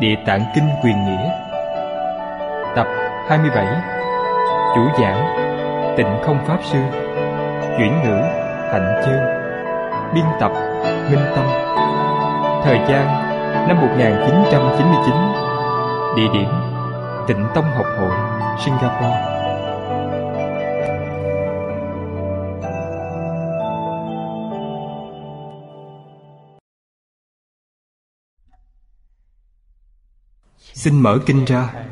[0.00, 1.30] Địa Tạng Kinh Quyền Nghĩa.
[2.76, 2.86] Tập
[3.28, 3.66] 27
[4.74, 5.36] Chủ giảng,
[5.96, 6.78] Tịnh Không Pháp Sư.
[7.78, 8.20] Chuyển ngữ,
[8.72, 9.22] Hạnh Chương.
[10.14, 10.52] Biên tập,
[11.10, 11.44] Minh Tâm.
[12.64, 13.06] Thời gian,
[13.68, 15.14] năm 1999
[16.16, 16.48] Địa điểm,
[17.26, 18.14] Tịnh Tông Học Hội,
[18.64, 19.37] Singapore.
[30.88, 31.84] Xin mở kinh ra.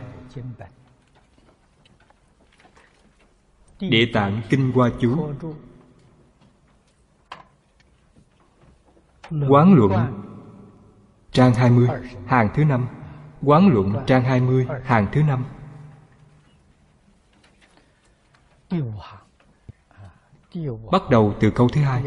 [3.81, 5.35] Địa tạng Kinh Hoa Chú
[9.49, 10.23] Quán luận,
[11.33, 11.89] Trang 20
[12.27, 12.87] Hàng thứ năm.
[13.43, 15.45] Quán luận, trang 20 Hàng thứ năm.
[20.93, 22.05] Bắt đầu từ câu thứ hai.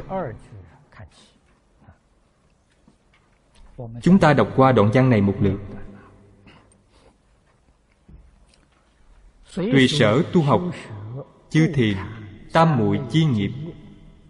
[4.02, 5.60] Chúng ta đọc qua đoạn văn này một lượt.
[9.56, 10.62] Tùy sở tu học
[11.50, 11.98] Chư thiền
[12.54, 13.52] Tam muội chi nghiệp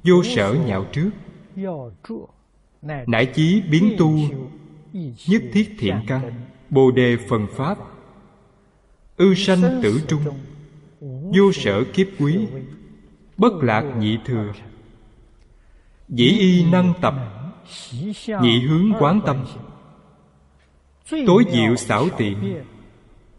[0.04, 1.10] Vô sở nhạo trước.
[2.82, 4.18] Nải chí biến tu
[5.28, 6.32] Nhất thiết thiện căn
[6.70, 7.78] Bồ đề phần pháp.
[9.18, 10.24] Ư sanh tử trung
[11.34, 12.48] Vô sở kiếp quý
[13.38, 14.54] Bất lạc nhị thừa.
[16.10, 17.14] Dĩ y năng tập
[18.42, 19.46] Nhị hướng quán tâm.
[21.28, 22.64] Tối diệu xảo tiện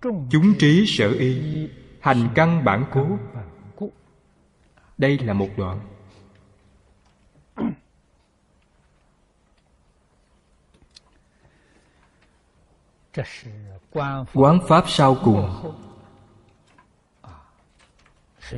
[0.02, 1.68] Chúng trí sở y,
[2.00, 3.18] Hành căn bản cố.
[4.98, 5.80] Đây là một đoạn.
[14.34, 15.72] Quán Pháp sau cùng.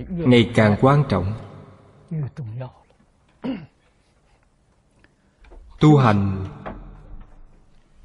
[0.08, 1.34] Ngày càng quan trọng.
[5.80, 6.46] Tu hành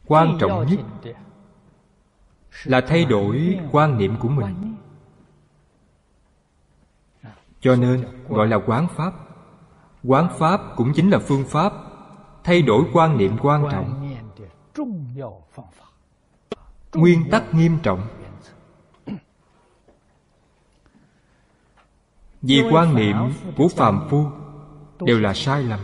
[0.06, 0.80] Quan trọng nhất.
[2.64, 4.76] Là thay đổi quan niệm của mình.
[7.62, 9.14] Cho nên, gọi là quán Pháp.
[10.04, 11.74] Quán Pháp cũng chính là phương pháp
[12.48, 14.18] Thay đổi quan niệm quan trọng.
[16.94, 18.08] Nguyên tắc nghiêm trọng.
[22.42, 23.16] Vì quan niệm
[23.58, 24.26] của phàm phu
[25.00, 25.80] đều là sai lầm.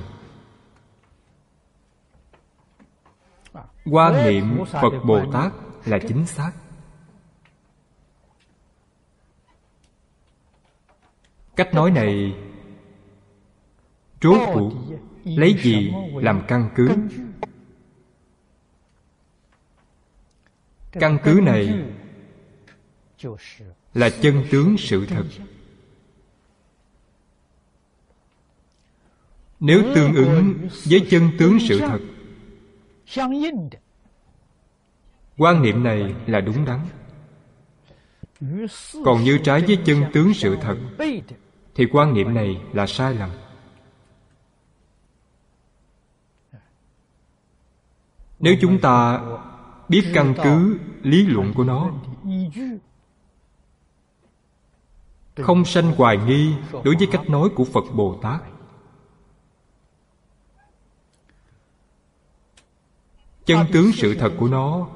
[3.86, 5.52] Quan niệm phật bồ tát
[5.86, 6.52] là chính xác.
[11.56, 12.36] Cách nói này
[14.22, 14.72] rốt cuộc
[15.24, 16.90] lấy gì làm căn cứ?
[20.92, 21.40] Căn cứ.
[21.44, 21.84] Này
[23.94, 25.26] là chân tướng sự thật.
[29.66, 32.00] nếu tương ứng với chân tướng sự thật
[35.38, 36.80] quan niệm này là đúng đắn.
[39.06, 40.78] Còn như trái với chân tướng sự thật
[41.76, 43.30] thì quan niệm này là sai lầm.
[48.40, 49.22] Nếu chúng ta
[49.90, 51.92] biết căn cứ lý luận của nó,
[55.38, 58.42] không sanh hoài nghi đối với cách nói của phật bồ tát.
[63.46, 64.88] Chân tướng sự thật của nó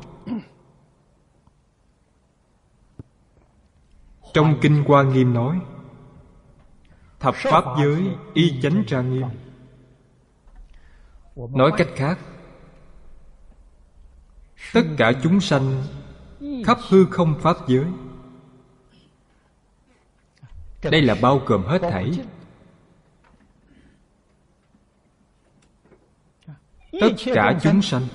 [4.33, 5.59] trong kinh hoa nghiêm nói
[7.19, 9.27] thập pháp giới y chánh trang nghiêm.
[11.35, 12.19] Nói cách khác,
[14.73, 15.83] tất cả chúng sanh
[16.65, 17.85] khắp hư không pháp giới,
[20.83, 22.11] đây là bao gồm hết thảy.
[27.01, 28.07] Tất cả chúng sanh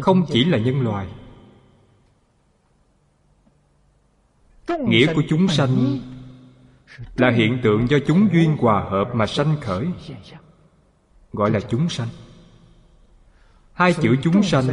[0.00, 1.08] không chỉ là nhân loại
[4.80, 5.98] nghĩa của chúng sanh
[7.16, 9.86] là hiện tượng do chúng duyên hòa hợp mà sanh khởi,
[11.32, 12.08] gọi là chúng sanh.
[13.72, 14.64] Hai chữ chúng sanh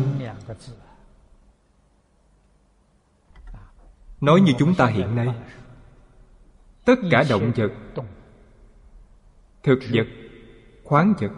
[4.22, 5.28] nói như chúng ta hiện nay.
[6.86, 7.72] Tất cả động vật,
[9.64, 10.08] thực vật,
[10.84, 11.32] khoáng vật,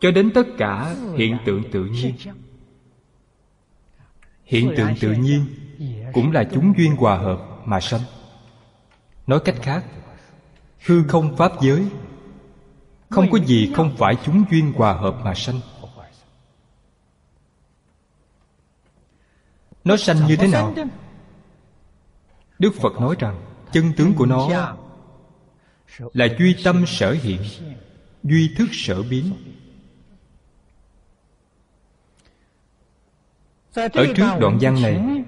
[0.00, 2.14] cho đến tất cả hiện tượng tự nhiên
[4.44, 5.46] hiện tượng tự nhiên
[6.12, 8.00] cũng là chúng duyên hòa hợp mà sanh.
[9.26, 9.84] Nói cách khác
[10.86, 11.86] hư không pháp giới
[13.10, 15.60] không có gì không phải chúng duyên hòa hợp mà sanh.
[19.84, 20.74] Nó sanh như thế nào?
[22.62, 23.40] đức phật nói rằng
[23.72, 24.48] chân tướng của nó
[26.12, 27.42] là duy tâm sở hiện
[28.22, 29.32] duy thức sở biến
[33.74, 35.24] ở trước đoạn văn này.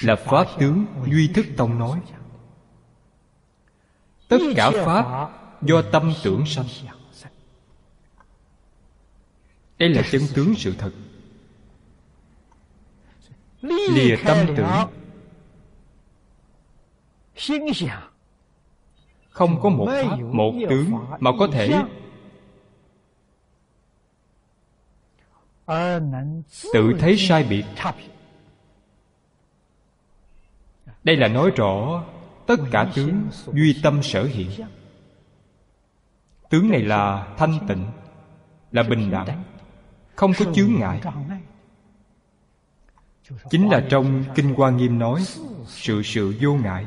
[0.00, 2.00] là pháp tướng duy thức tông nói.
[4.28, 5.30] tất cả pháp
[5.62, 6.66] do tâm tưởng sanh.
[9.78, 10.90] Đây là chân tướng sự thật.
[13.60, 14.88] Lìa tâm tưởng
[19.38, 20.90] không có một pháp một tướng
[21.20, 21.82] mà có thể
[26.72, 27.64] tự thấy sai biệt.
[31.04, 32.04] Đây là nói rõ
[32.46, 34.50] tất cả tướng duy tâm sở hiện.
[36.50, 37.86] tướng này là thanh tịnh
[38.72, 39.44] là bình đẳng
[40.14, 41.00] không có chướng ngại.
[43.50, 45.24] chính là trong kinh hoa nghiêm nói
[45.66, 46.86] sự sự vô ngại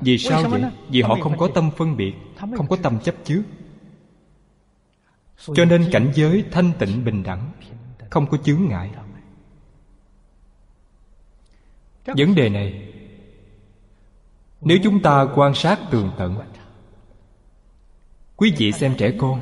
[0.00, 0.62] vì sao vậy?
[0.88, 3.42] vì họ không có tâm phân biệt không có tâm chấp trước
[5.54, 7.50] cho nên cảnh giới thanh tịnh bình đẳng
[8.10, 8.90] không có chướng ngại.
[12.06, 12.92] Vấn đề này
[14.60, 16.40] nếu chúng ta quan sát tường tận
[18.36, 19.40] quý vị xem trẻ con.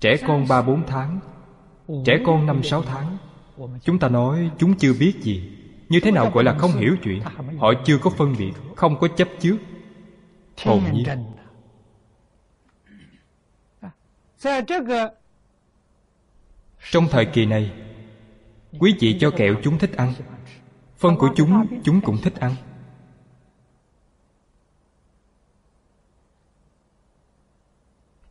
[0.00, 1.20] Trẻ con ba bốn tháng
[2.04, 3.16] trẻ con năm sáu tháng.
[3.82, 5.55] chúng ta nói chúng chưa biết gì
[5.88, 7.22] như thế nào gọi là không hiểu chuyện?
[7.58, 9.58] Họ chưa có phân biệt, không có chấp trước.
[10.64, 11.06] Hồn nhiên.
[16.90, 17.72] Trong thời kỳ này,
[18.78, 20.14] quý vị cho kẹo chúng thích ăn.
[20.98, 22.54] Phân của chúng chúng cũng thích ăn.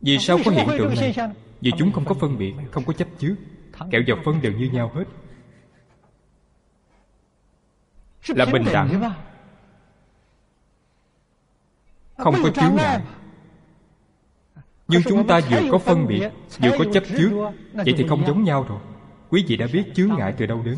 [0.01, 1.15] Vì sao có hiện tượng này?
[1.61, 3.35] Vì chúng không có phân biệt, không có chấp trước.
[3.91, 5.03] Kẹo và phân đều như nhau hết
[8.27, 9.13] là bình đẳng.
[12.17, 13.01] không có chướng ngại.
[14.87, 16.29] nhưng chúng ta vừa có phân biệt
[16.61, 18.79] vừa có chấp trước vậy thì không giống nhau rồi.
[19.29, 20.77] Quý vị đã biết chướng ngại từ đâu đến?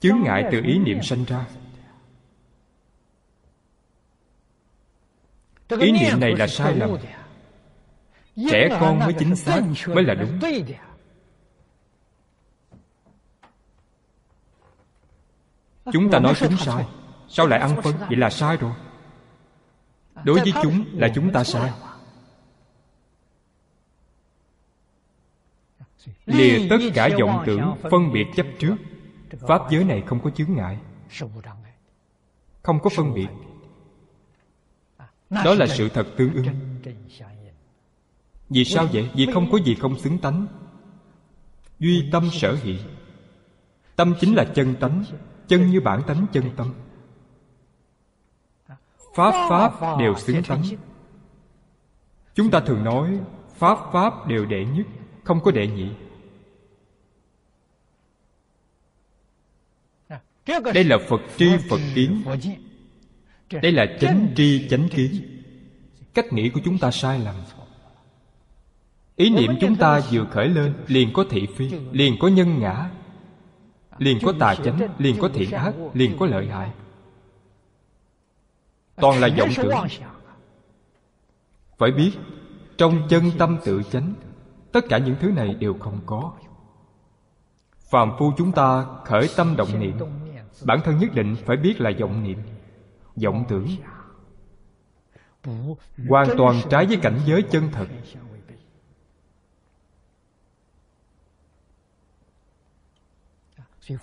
[0.00, 1.44] chướng ngại từ ý niệm sanh ra.
[5.68, 6.96] Ý niệm này là sai lầm.
[8.50, 10.40] trẻ con mới chính xác mới là đúng
[15.92, 16.86] chúng ta nói chúng sai.
[17.28, 18.72] sao lại ăn phân vậy là sai rồi.
[20.24, 21.72] Đối với chúng là chúng ta sai.
[26.26, 28.76] Lìa tất cả vọng tưởng phân biệt chấp trước.
[29.48, 30.78] pháp giới này không có chướng ngại.
[32.62, 33.28] Không có phân biệt.
[35.30, 36.44] đó là sự thật tương ưng
[38.48, 39.10] vì sao vậy?
[39.14, 40.46] Vì không có gì không xứng tánh.
[41.78, 42.78] Duy tâm sở hiện
[43.96, 45.04] tâm chính là chân tánh
[45.48, 46.74] chân như bản tánh chân tâm.
[49.14, 50.62] Pháp pháp đều xứng tánh.
[52.34, 53.20] Chúng ta thường nói,
[53.56, 54.86] pháp pháp đều đệ nhất,
[55.24, 55.88] không có đệ nhị.
[60.74, 62.22] Đây là phật tri, phật kiến.
[63.62, 65.10] Đây là chánh tri, chánh kiến.
[66.14, 67.34] Cách nghĩ của chúng ta sai lầm.
[69.16, 72.90] Ý niệm chúng ta vừa khởi lên, liền có thị phi, liền có nhân ngã
[73.98, 76.70] liền có tà chánh liền có thiện ác liền có lợi hại.
[78.96, 79.70] Toàn là vọng tưởng.
[81.78, 82.12] phải biết
[82.76, 84.14] trong chân tâm tự chánh
[84.72, 86.32] tất cả những thứ này đều không có.
[87.90, 89.98] Phàm phu chúng ta khởi tâm động niệm
[90.62, 92.38] bản thân nhất định phải biết là vọng niệm.
[93.24, 93.68] Vọng tưởng.
[96.08, 97.86] Hoàn toàn trái với cảnh giới chân thật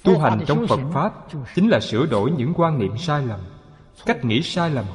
[0.03, 1.13] tu hành trong phật pháp
[1.55, 3.39] chính là sửa đổi những quan niệm sai lầm
[4.05, 4.85] cách nghĩ sai lầm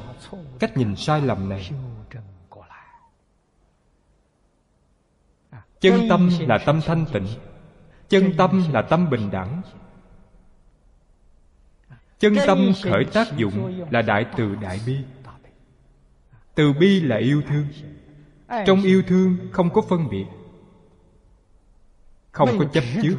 [0.59, 1.71] cách nhìn sai lầm này.
[5.79, 7.27] Chân tâm là tâm thanh tịnh
[8.09, 9.61] chân tâm là tâm bình đẳng.
[12.19, 14.97] chân tâm khởi tác dụng là đại từ đại bi.
[16.55, 17.67] Từ bi là yêu thương.
[18.65, 20.25] Trong yêu thương không có phân biệt
[22.37, 23.15] không có chấp trước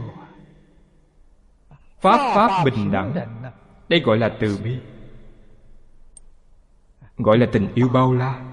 [2.00, 2.64] pháp pháp.
[2.64, 3.14] bình đẳng.
[3.88, 4.78] Đây gọi là từ bi.
[7.17, 8.45] Gọi là tình yêu bao la.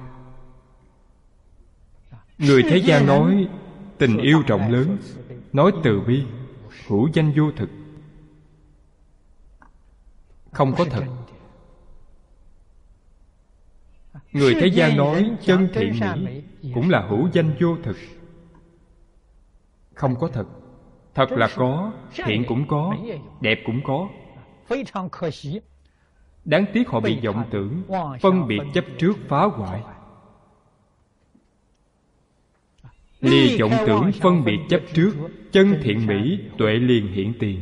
[2.37, 3.47] Người thế gian nói
[3.97, 4.97] tình yêu rộng lớn.
[5.53, 6.23] Nói từ bi
[6.87, 7.69] hữu danh vô thực.
[10.51, 11.03] Không có thật.
[14.31, 17.97] Người thế gian nói chân thiện mỹ cũng là hữu danh vô thực.
[19.93, 20.45] Không có thật
[21.15, 22.95] thật là có thiện cũng có,
[23.41, 24.09] đẹp cũng có.
[26.45, 27.83] Đáng tiếc họ bị vọng tưởng,
[28.21, 29.81] phân biệt chấp trước phá hoại.
[33.21, 35.13] Lìa vọng tưởng phân biệt chấp trước,
[35.51, 37.61] chân thiện mỹ, tuệ liền hiện tiền.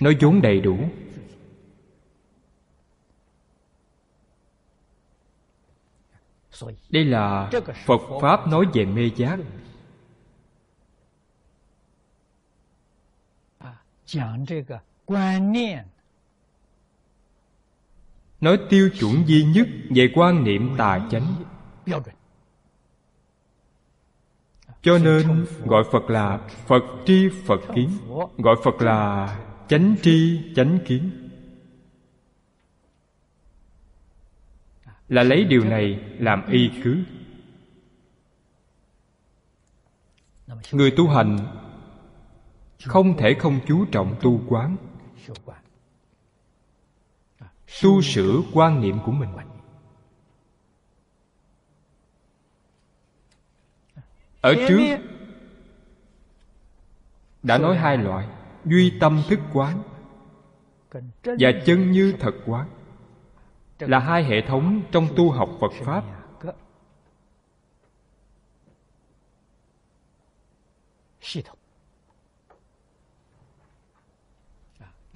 [0.00, 0.78] Nói vốn đầy đủ.
[6.90, 7.50] Đây là
[7.86, 9.38] phật pháp nói về mê giác.
[18.40, 21.34] Nói tiêu chuẩn duy nhất về quan niệm tà chánh.
[24.82, 27.90] cho nên gọi phật là phật tri phật kiến
[28.38, 29.28] gọi phật là
[29.68, 31.10] chánh tri chánh kiến.
[35.08, 37.04] Là lấy điều này làm y cứ
[40.72, 41.38] người tu hành
[42.84, 44.76] không thể không chú trọng tu quán.
[47.82, 49.30] Tu sửa quan niệm của mình.
[54.40, 54.98] Ở trước
[57.42, 58.28] đã nói hai loại
[58.64, 59.82] duy tâm thức quán
[61.24, 62.68] và chân như thật quán.
[63.78, 66.04] Là hai hệ thống trong tu học phật pháp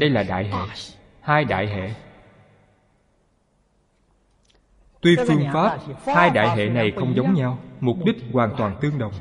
[0.00, 0.58] đây là đại hệ.
[1.20, 1.94] Hai đại hệ.
[5.00, 8.98] Tuy phương pháp hai đại hệ này không giống nhau mục đích hoàn toàn tương
[8.98, 9.12] đồng.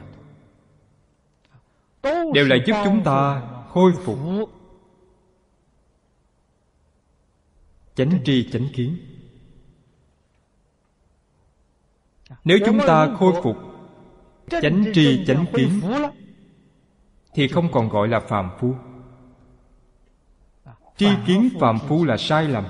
[2.33, 4.19] Đều là giúp chúng ta khôi phục.
[7.95, 8.97] Chánh tri chánh kiến.
[12.43, 13.57] Nếu chúng ta khôi phục
[14.49, 15.81] chánh tri chánh kiến
[17.33, 18.75] thì không còn gọi là phàm phu
[20.99, 22.65] tri kiến phàm phu là sai lầm.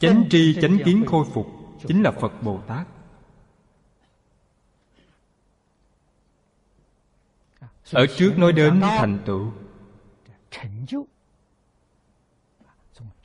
[0.00, 1.46] Chánh tri, chánh kiến khôi phục
[1.86, 2.86] chính là phật bồ tát.
[7.92, 9.52] Ở trước nói đến thành tựu.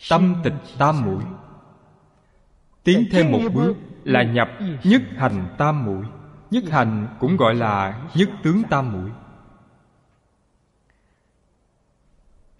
[0.09, 1.23] Tâm tịch tam mũi
[2.83, 4.47] tiến thêm một bước là nhập
[4.83, 6.05] nhất hành tam mũi
[6.51, 9.11] nhất hành cũng gọi là nhất tướng tam mũi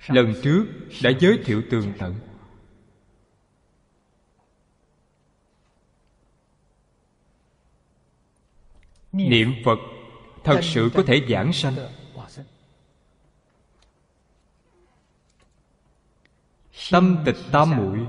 [0.08, 0.66] lần trước
[1.04, 2.16] đã giới thiệu tường tận.
[9.12, 9.80] Niệm phật
[10.44, 11.76] thật sự có thể giảng sanh.
[16.92, 18.00] Tâm tịch tam muội.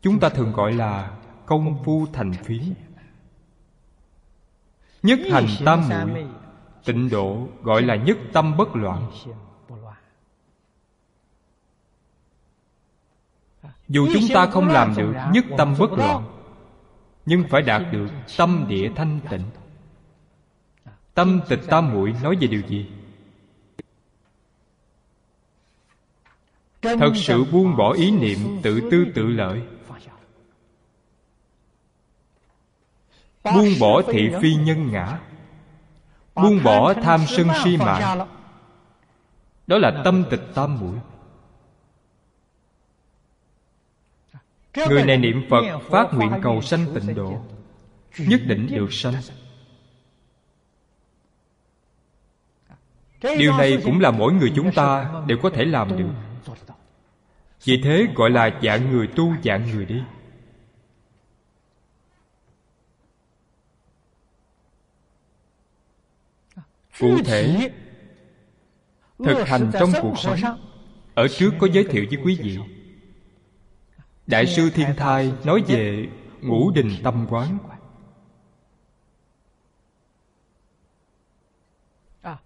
[0.00, 2.60] Chúng ta thường gọi là công phu thành phí.
[5.02, 6.26] Nhất hành tam muội
[6.88, 9.10] tịnh độ gọi là nhất tâm bất loạn.
[13.88, 16.24] Dù chúng ta không làm được nhất tâm bất loạn,
[17.26, 19.44] nhưng phải đạt được tâm địa thanh tịnh.
[21.14, 22.90] Tâm tịch tam muội nói về điều gì?
[26.82, 29.62] Thật sự buông bỏ ý niệm tự tư tự lợi.
[33.44, 35.20] Buông bỏ thị phi nhân ngã
[36.42, 38.28] buông bỏ tham sân si mạng
[39.66, 40.98] đó là tâm tịch tam muội.
[44.88, 47.40] Người này niệm phật phát nguyện cầu sanh tịnh độ
[48.18, 49.14] nhất định được sanh.
[53.22, 56.10] điều này cũng là mỗi người chúng ta đều có thể làm được.
[57.64, 60.02] vì thế gọi là dạng người tu dạng người đi
[67.00, 67.70] cụ thể
[69.18, 70.38] thực hành trong cuộc sống
[71.14, 72.58] ở trước có giới thiệu với quý vị.
[74.26, 76.08] Đại sư thiên thai nói về
[76.40, 77.58] ngũ đình tâm quán.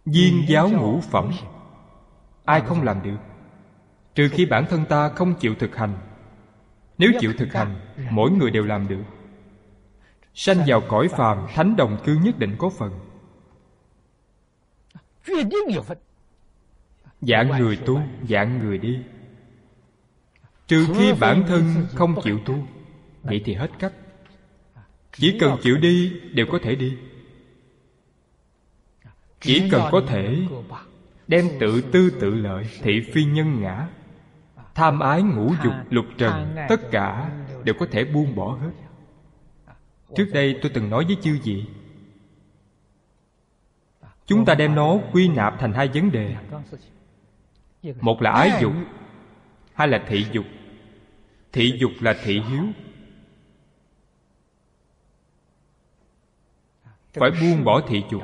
[0.05, 1.31] viên giáo ngũ phẩm
[2.45, 3.17] ai không làm được?
[4.15, 5.95] Trừ khi bản thân ta không chịu thực hành.
[6.99, 7.81] Nếu chịu thực hành
[8.11, 9.05] mỗi người đều làm được.
[10.35, 13.12] Sanh vào cõi phàm thánh đồng cư nhất định có phần
[17.21, 18.99] dạng người tu dạng người đi.
[20.67, 22.55] Trừ khi bản thân không chịu tu
[23.23, 23.93] vậy thì hết cách.
[25.13, 26.97] Chỉ cần chịu đi đều có thể đi.
[29.41, 30.39] Chỉ cần có thể
[31.29, 33.89] đem tự tư tự lợi thị phi nhân ngã
[34.75, 37.31] tham ái ngũ dục lục trần tất cả
[37.65, 38.71] đều có thể buông bỏ hết.
[40.17, 41.65] Trước đây tôi từng nói với chư vị
[44.33, 46.37] chúng ta đem nó quy nạp thành hai vấn đề.
[48.01, 48.73] Một là ái dục,
[49.75, 50.47] hai là thị dục.
[51.53, 52.65] Thị dục là thị hiếu.
[57.13, 58.23] Phải buông bỏ thị dục.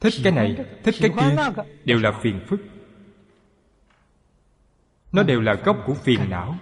[0.00, 2.60] Thích cái này, thích cái kia, đều là phiền phức.
[5.12, 6.56] Nó đều là gốc của phiền não.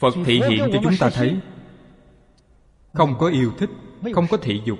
[0.00, 1.40] Phật thị hiện cho chúng ta thấy
[2.92, 3.70] không có yêu thích,
[4.14, 4.78] không có thị dục.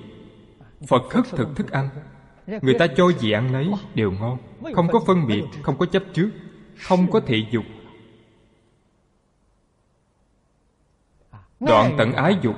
[0.88, 1.88] Phật khất thực thức ăn.
[2.46, 4.38] Người ta cho gì ăn lấy đều ngon.
[4.74, 6.30] Không có phân biệt, không có chấp trước,
[6.82, 7.64] không có thị dục.
[11.60, 12.56] Đoạn tận ái dục.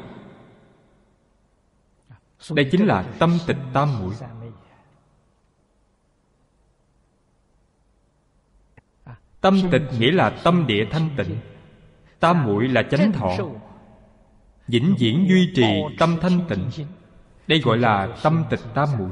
[2.51, 4.15] Đây chính là tâm tịch tam muội.
[9.41, 11.37] Tâm tịch nghĩa là tâm địa thanh tịnh.
[12.21, 13.37] Tam muội là chánh thọ
[14.69, 16.71] vĩnh viễn duy trì tâm thanh tịnh.
[17.47, 19.11] Đây gọi là tâm tịch tam muội.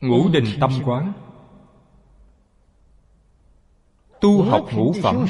[0.00, 1.12] Ngũ đình tâm quán.
[4.20, 5.26] Tu học ngũ phẩm.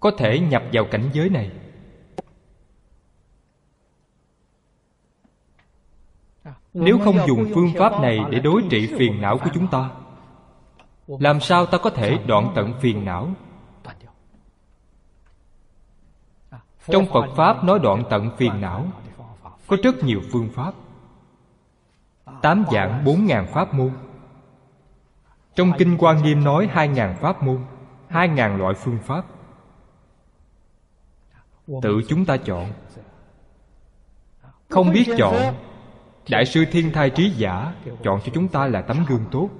[0.00, 1.50] Có thể nhập vào cảnh giới này.
[6.74, 9.90] Nếu không dùng phương pháp này để đối trị phiền não của chúng ta
[11.18, 13.28] làm sao ta có thể đoạn tận phiền não?
[16.86, 18.86] Trong phật pháp nói đoạn tận phiền não.
[19.66, 20.74] Có rất nhiều phương pháp.
[22.42, 23.90] Tám dạng bốn ngàn pháp môn.
[25.54, 27.64] Trong kinh quan nghiêm nói hai ngàn pháp môn
[28.08, 29.24] hai ngàn loại phương pháp.
[31.82, 32.72] Tự chúng ta chọn.
[34.68, 35.34] Không biết chọn.
[36.30, 39.50] Đại sư thiên thai trí giả chọn cho chúng ta là tấm gương tốt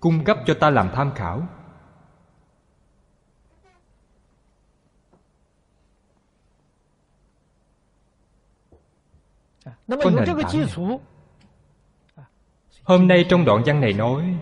[0.00, 1.48] cung cấp cho ta làm tham khảo.
[9.88, 10.98] Có nền tảng
[12.84, 14.38] hôm nay trong đoạn văn này nói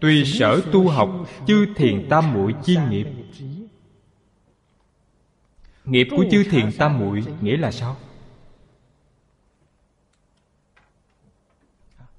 [0.00, 1.10] tùy sở tu học
[1.46, 3.06] chư thiền tam muội chi nghiệp.
[5.84, 7.96] nghiệp của chư thiền tam muội nghĩa là sao?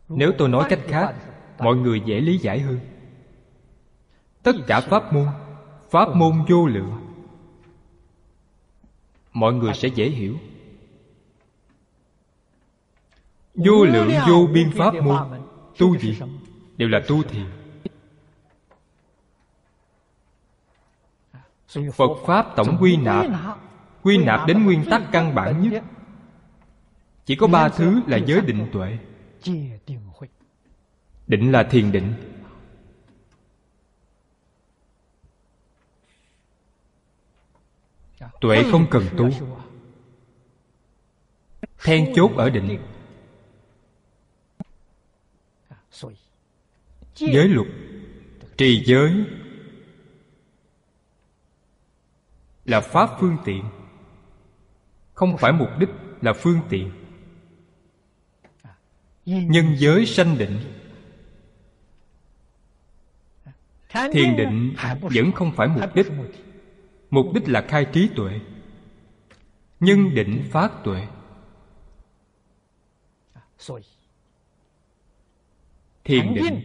[0.08, 1.16] Nếu tôi nói cách khác
[1.60, 2.80] mọi người dễ lý giải hơn.
[4.44, 5.28] Tất cả pháp môn
[5.90, 6.96] pháp môn vô lượng,
[9.34, 10.38] mọi người sẽ dễ hiểu.
[13.56, 15.18] Vô lượng vô biên pháp môn,
[15.78, 16.20] tu gì?
[16.78, 17.46] Đều là tu thiền.
[21.94, 23.26] Phật pháp tổng quy nạp
[24.04, 25.84] quy nạp đến nguyên tắc căn bản nhất.
[27.26, 28.98] Chỉ có ba thứ là giới định tuệ
[31.28, 32.14] định là thiền định
[38.42, 39.30] tuệ không cần tu.
[41.84, 42.80] then chốt ở định
[47.16, 47.68] giới luật.
[48.58, 49.26] Trì giới.
[52.66, 53.64] Là pháp phương tiện.
[55.14, 55.90] Không phải mục đích
[56.22, 56.92] là phương tiện.
[59.26, 60.85] Nhân giới sanh định
[63.90, 66.08] thiền định vẫn không phải mục đích.
[67.10, 68.40] Mục đích là khai trí tuệ
[69.80, 71.08] nhân định phát tuệ.
[76.04, 76.62] Thiền định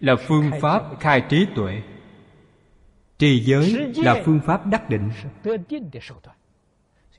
[0.00, 1.82] là phương pháp khai trí tuệ.
[3.18, 5.10] Trì giới là phương pháp đắc định.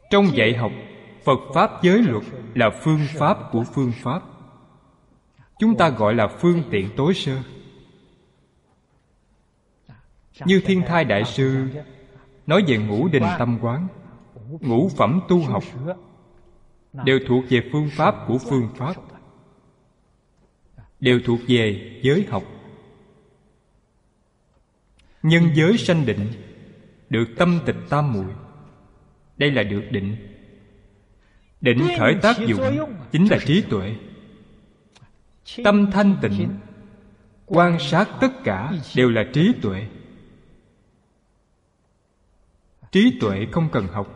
[0.09, 0.71] Trong dạy học,
[1.23, 2.23] phật pháp giới luật
[2.55, 4.21] là phương pháp của phương pháp.
[5.59, 7.37] Chúng ta gọi là phương tiện tối sơ
[10.45, 11.67] như thiên thai đại sư,
[12.47, 13.87] nói về ngũ đình tâm quán,
[14.61, 15.63] ngũ phẩm tu học,
[16.93, 18.93] đều thuộc về phương pháp của phương pháp,
[20.99, 22.43] đều thuộc về giới học.
[25.23, 26.27] Nhân giới sanh định,
[27.09, 28.33] được tâm tịch tam muội.
[29.37, 30.15] Đây là được định.
[31.61, 32.61] Định khởi tác dụng
[33.11, 33.95] chính là trí tuệ.
[35.63, 36.49] Tâm thanh tịnh,
[37.45, 39.87] quan sát tất cả đều là trí tuệ
[42.91, 44.07] trí tuệ không cần học.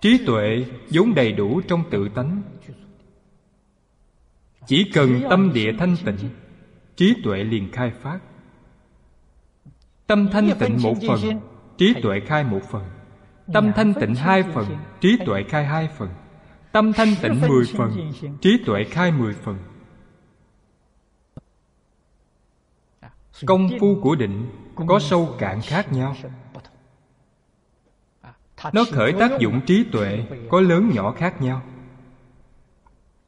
[0.00, 2.42] Trí tuệ vốn đầy đủ trong tự tánh.
[4.66, 6.30] Chỉ cần tâm địa thanh tịnh,
[6.96, 8.18] trí tuệ liền khai phát.
[10.06, 11.40] Tâm thanh tịnh một phần,
[11.78, 12.84] trí tuệ khai một phần.
[13.52, 14.66] Tâm thanh tịnh hai phần,
[15.00, 16.08] trí tuệ khai hai phần.
[16.72, 19.58] Tâm thanh tịnh mười phần, trí tuệ khai mười phần.
[23.46, 24.46] Công phu của định
[24.88, 26.16] có sâu cạn khác nhau
[28.72, 31.62] nó khởi tác dụng trí tuệ có lớn nhỏ khác nhau.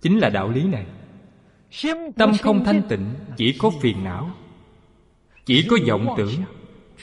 [0.01, 0.87] Chính là đạo lý này.
[2.17, 4.31] Tâm không thanh tịnh chỉ có phiền não.
[5.47, 6.33] Chỉ có vọng tưởng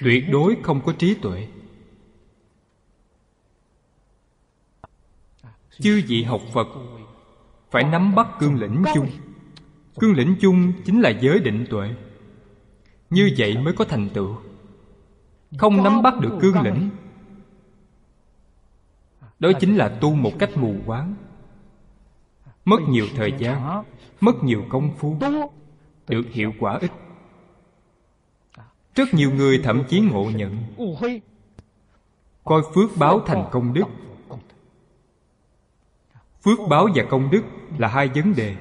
[0.01, 1.47] tuyệt đối không có trí tuệ.
[5.79, 6.67] Chư vị học phật
[7.71, 9.07] phải nắm bắt cương lĩnh chung.
[9.99, 11.89] Cương lĩnh chung chính là giới định tuệ.
[13.09, 14.35] Như vậy mới có thành tựu.
[15.57, 16.89] Không nắm bắt được cương lĩnh
[19.41, 21.15] đó chính là tu một cách mù quáng.
[22.65, 23.83] Mất nhiều thời gian
[24.21, 25.17] mất nhiều công phu
[26.07, 26.91] được hiệu quả ít.
[28.95, 30.63] Rất nhiều người thậm chí ngộ nhận.
[32.43, 33.83] Coi phước báo thành công đức.
[36.43, 37.41] Phước báo và công đức
[37.77, 38.55] là hai vấn đề.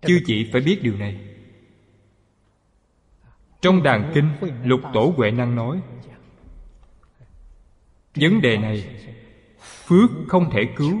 [0.00, 1.36] Chư chị phải biết điều này.
[3.60, 4.28] Trong đàn kinh
[4.64, 5.82] lục tổ huệ năng nói
[8.14, 9.00] vấn đề này,
[9.60, 10.98] phước không thể cứu.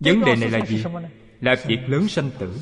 [0.00, 0.84] Vấn đề này là gì?
[1.40, 2.58] Là việc lớn sanh tử.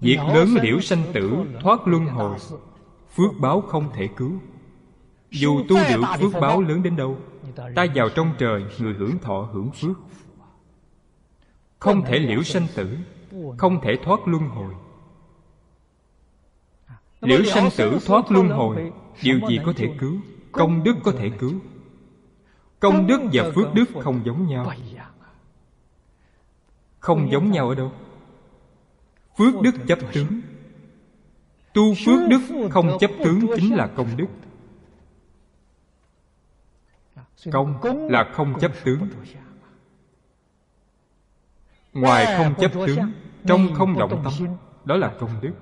[0.00, 2.38] Việc lớn liễu sanh tử thoát luân hồi,
[3.14, 4.32] phước báo không thể cứu.
[5.30, 7.18] Dù tu được phước báo lớn đến đâu,
[7.74, 9.96] ta vào trong trời, người hưởng thọ hưởng phước.
[11.78, 12.98] Không thể liễu sanh tử,
[13.58, 14.74] không thể thoát luân hồi
[17.26, 20.16] liễu sanh tử thoát luân hồi điều gì có thể cứu?
[20.52, 21.52] Công đức có thể cứu.
[22.80, 24.72] công đức và phước đức không giống nhau.
[26.98, 27.92] Không giống nhau ở đâu.
[29.38, 30.40] Phước đức chấp tướng.
[31.72, 34.26] tu phước đức không chấp tướng chính là công đức.
[37.52, 39.08] Công là không chấp tướng.
[41.92, 43.12] ngoài không chấp tướng
[43.46, 44.32] trong không động tâm
[44.84, 45.52] đó là công đức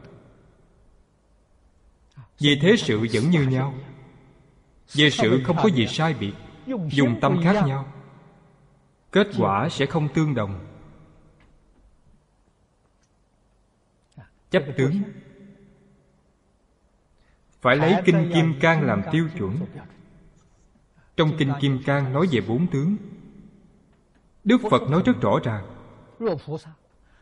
[2.38, 3.74] vì thế sự vẫn như nhau.
[4.94, 6.32] Về sự không có gì sai biệt,
[6.90, 7.92] dùng tâm khác nhau,
[9.12, 10.66] kết quả sẽ không tương đồng.
[14.50, 15.02] Chấp tướng.
[17.60, 19.56] Phải lấy kinh kim cang làm tiêu chuẩn.
[21.16, 22.96] Trong kinh kim cang nói về bốn tướng.
[24.44, 25.64] Đức phật nói rất rõ ràng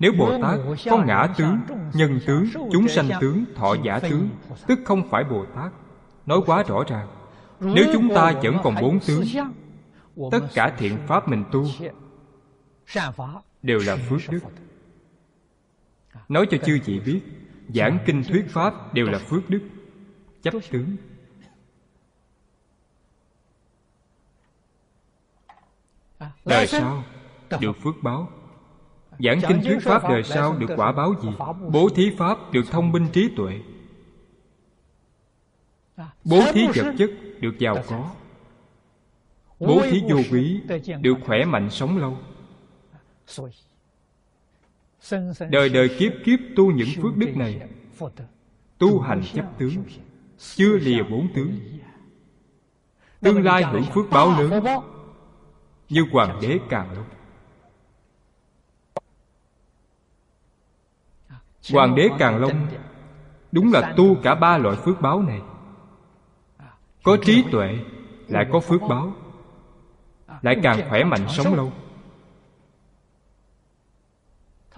[0.03, 0.59] nếu bồ tát
[0.91, 1.59] có ngã tướng
[1.93, 4.29] nhân tướng chúng sanh tướng thọ giả tướng
[4.67, 5.73] tức không phải bồ tát.
[6.27, 7.09] Nói quá rõ ràng.
[7.61, 9.25] Nếu chúng ta vẫn còn bốn tướng
[10.31, 11.67] tất cả thiện pháp mình tu
[13.63, 14.41] đều là phước đức.
[16.29, 17.21] nói cho chư vị biết
[17.75, 19.61] giảng kinh thuyết pháp đều là phước đức.
[20.43, 20.97] Chấp tướng.
[26.45, 27.05] Đời sau
[27.61, 28.29] được phước báo
[29.23, 31.29] giảng kinh thuyết pháp đời sau được quả báo gì?
[31.73, 33.61] bố thí pháp được thông minh trí tuệ.
[36.25, 38.11] bố thí vật chất được giàu có.
[39.61, 40.61] Bố thí vô quý
[41.01, 42.19] được khỏe mạnh sống lâu.
[45.51, 47.69] Đời đời kiếp kiếp tu những phước đức này.
[48.79, 49.85] tu hành chấp tướng.
[50.39, 51.59] chưa lìa bốn tướng.
[53.21, 54.65] tương lai hưởng phước báo lớn.
[55.89, 57.07] như hoàng đế càng long
[61.71, 62.67] hoàng đế càng long
[63.53, 65.41] đúng là tu cả ba loại phước báo này.
[67.03, 67.79] Có trí tuệ
[68.29, 69.13] lại có phước báo.
[70.43, 71.73] Lại càng khỏe mạnh sống lâu.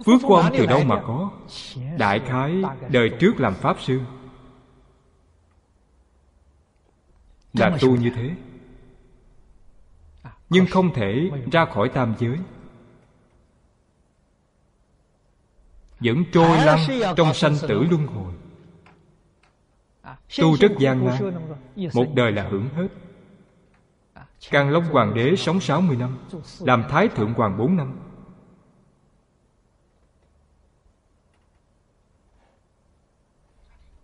[0.05, 1.31] Phước của ông từ đâu mà có.
[1.97, 4.01] Đại khái đời trước làm pháp sư.
[7.53, 8.31] Là tu như thế.
[10.49, 12.37] Nhưng không thể ra khỏi tam giới
[16.05, 16.79] vẫn trôi lăn
[17.15, 18.33] trong sanh tử luân hồi.
[20.39, 21.33] Tu rất gian nan.
[21.93, 22.87] một đời là hưởng hết.
[24.51, 26.17] Càng Long Hoàng đế sống 60 năm.
[26.59, 27.99] Làm Thái Thượng Hoàng 4 năm.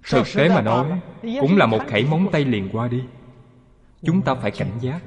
[0.09, 3.03] Thực tế mà nói Cũng là một khẩy móng tay liền qua đi.
[4.03, 5.01] Chúng ta phải cảnh giác.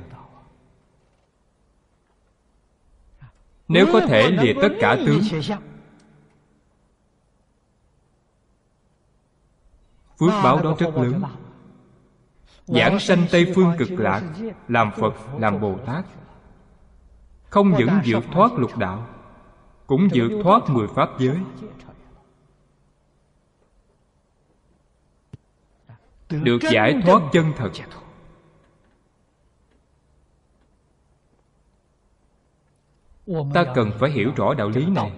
[3.69, 5.21] Nếu có thể lìa tất cả tướng
[10.19, 11.23] Phước báo đó rất lớn.
[12.67, 14.23] Giảng sanh Tây Phương cực lạc
[14.69, 16.05] Làm Phật, làm Bồ Tát.
[17.51, 19.07] Không những vượt thoát lục đạo
[19.87, 21.39] Cũng vượt thoát mười pháp giới.
[26.31, 27.71] Được giải thoát chân thật.
[27.75, 27.87] Dạ.
[33.55, 35.13] ta cần phải hiểu rõ đạo lý này.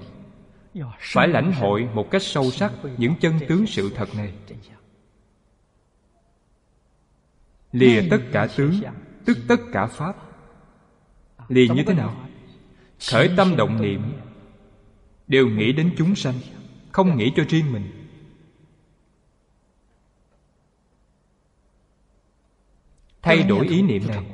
[1.00, 4.34] Phải lãnh hội một cách sâu sắc những chân tướng sự thật này
[7.78, 8.80] lìa tất cả tướng,
[9.24, 10.16] tức tất cả pháp.
[11.48, 12.16] Lìa như thế nào?
[13.10, 14.02] Khởi tâm động niệm.
[15.26, 16.34] Đều nghĩ đến chúng sanh,
[16.92, 18.06] không nghĩ cho riêng mình.
[23.22, 24.24] Thay đổi ý niệm này.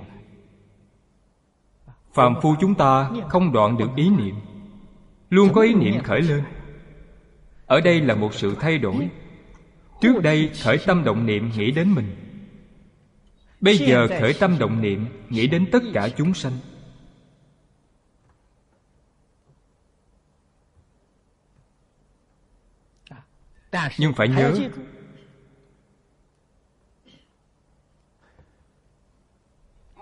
[2.13, 4.35] Phàm phu chúng ta không đoạn được ý niệm,
[5.31, 6.45] luôn có ý niệm khởi lên.
[7.67, 9.09] Ở đây là một sự thay đổi.
[10.01, 12.22] Trước đây khởi tâm động niệm nghĩ đến mình
[13.63, 16.53] bây giờ khởi tâm động niệm nghĩ đến tất cả chúng sanh.
[23.99, 24.55] Nhưng phải nhớ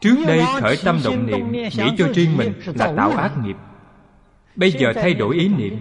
[0.01, 3.57] trước đây khởi tâm động niệm nghĩ cho riêng mình là tạo ác nghiệp.
[4.57, 5.77] Bây giờ thay đổi ý niệm.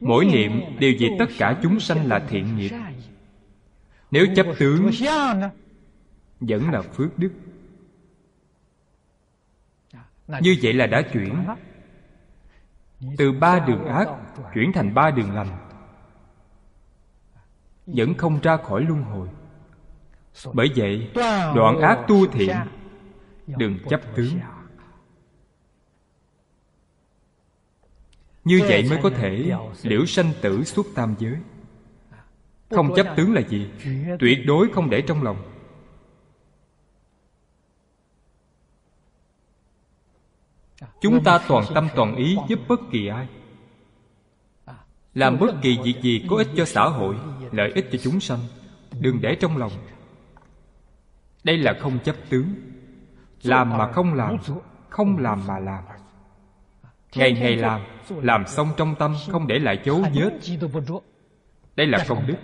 [0.00, 2.70] mỗi niệm đều vì tất cả chúng sanh là thiện nghiệp.
[4.10, 4.90] nếu chấp tướng
[6.40, 7.32] vẫn là phước đức.
[10.40, 11.44] Như vậy là đã chuyển.
[13.16, 14.08] từ ba đường ác
[14.54, 15.48] chuyển thành ba đường lành.
[17.86, 19.28] Vẫn không ra khỏi luân hồi.
[20.52, 21.10] Bởi vậy
[21.54, 22.56] đoạn ác tu thiện
[23.46, 24.38] đừng chấp tướng.
[28.44, 31.36] như vậy mới có thể liễu sanh tử suốt tam giới.
[32.70, 33.70] Không chấp tướng là gì?
[34.18, 35.49] tuyệt đối không để trong lòng
[41.00, 43.28] chúng ta toàn tâm toàn ý giúp bất kỳ ai.
[45.14, 47.16] Làm bất kỳ việc gì có ích cho xã hội,
[47.52, 48.38] lợi ích cho chúng sanh,
[49.00, 49.72] đừng để trong lòng.
[51.44, 52.54] Đây là không chấp tướng.
[53.42, 54.36] Làm mà không làm
[54.88, 55.84] không làm mà làm.
[57.14, 60.30] Ngày ngày làm làm xong trong tâm, không để lại dấu vết.
[61.76, 62.36] Đây là công đức.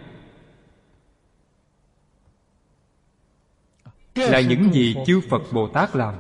[4.14, 6.14] Là những gì chư phật bồ tát làm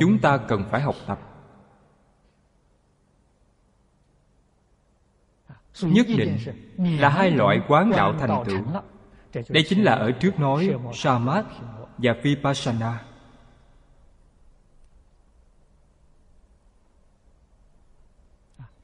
[0.00, 1.20] chúng ta cần phải học tập.
[5.82, 6.38] Nhất định
[6.78, 8.64] là hai loại quán đạo thành tựu.
[9.48, 11.46] Đây chính là ở trước nói samat
[11.98, 13.04] và vipassana.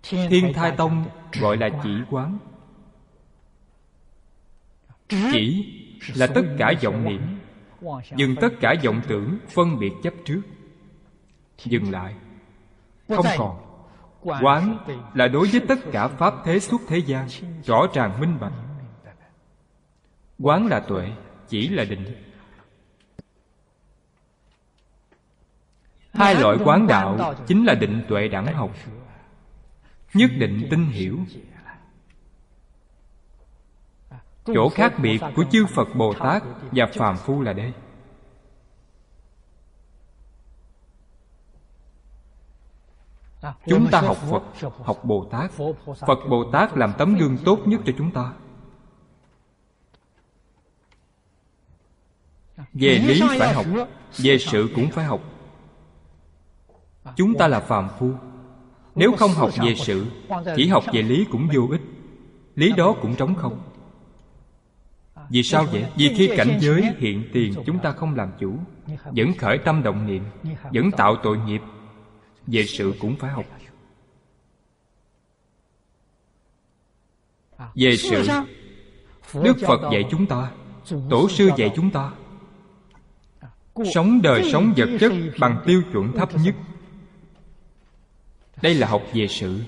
[0.02, 1.04] Thiên thai tông
[1.40, 2.38] gọi là chỉ quán.
[5.08, 5.78] Chỉ
[6.14, 7.38] là tất cả vọng niệm
[8.16, 10.42] dừng tất cả vọng tưởng phân biệt chấp trước
[11.58, 12.14] dừng lại.
[13.08, 13.72] Không còn.
[14.22, 14.78] Quán
[15.14, 17.28] là đối với tất cả pháp thế suốt thế gian
[17.64, 18.52] rõ ràng minh bạch.
[20.38, 21.12] quán là tuệ
[21.48, 22.04] chỉ là định.
[26.12, 28.70] Hai loại quán đạo chính là định tuệ đẳng học.
[30.14, 31.18] nhất định tin hiểu.
[34.46, 37.72] chỗ khác biệt của chư phật bồ tát và phàm phu là đây
[43.66, 44.42] chúng ta học phật
[44.84, 45.50] học bồ tát.
[46.06, 48.32] Phật bồ tát làm tấm gương tốt nhất cho chúng ta.
[52.72, 53.66] Về lý phải học
[54.16, 55.20] về sự cũng phải học.
[57.16, 58.10] Chúng ta là phàm phu.
[58.94, 60.06] Nếu không học về sự
[60.56, 61.82] chỉ học về lý cũng vô ích.
[62.54, 63.60] Lý đó cũng trống không.
[65.30, 65.86] Vì sao vậy?
[65.96, 68.56] Vì khi cảnh giới hiện tiền chúng ta không làm chủ
[69.04, 70.24] vẫn khởi tâm động niệm
[70.72, 71.60] vẫn tạo tội nghiệp
[72.46, 73.44] về sự cũng phải học.
[77.74, 78.26] Về sự
[79.42, 80.50] đức phật dạy chúng ta
[81.10, 82.10] tổ sư dạy chúng ta.
[83.94, 86.54] Sống đời sống vật chất bằng tiêu chuẩn thấp nhất.
[88.62, 89.60] đây là học về sự.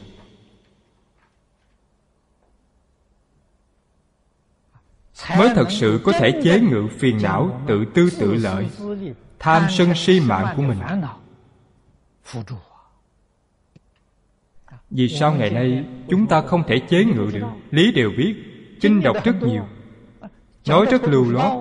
[5.38, 8.68] Mới thật sự có thể chế ngự phiền não tự tư tự lợi
[9.38, 10.78] tham sân si mạng của mình
[14.90, 18.34] vì sao ngày nay chúng ta không thể chế ngự được lý đều biết
[18.80, 19.66] kinh đọc rất nhiều
[20.68, 21.52] nói rất lưu loát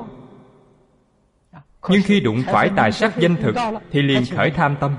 [1.89, 3.55] nhưng khi đụng phải tài sắc danh thực
[3.91, 4.95] thì liền khởi tham tâm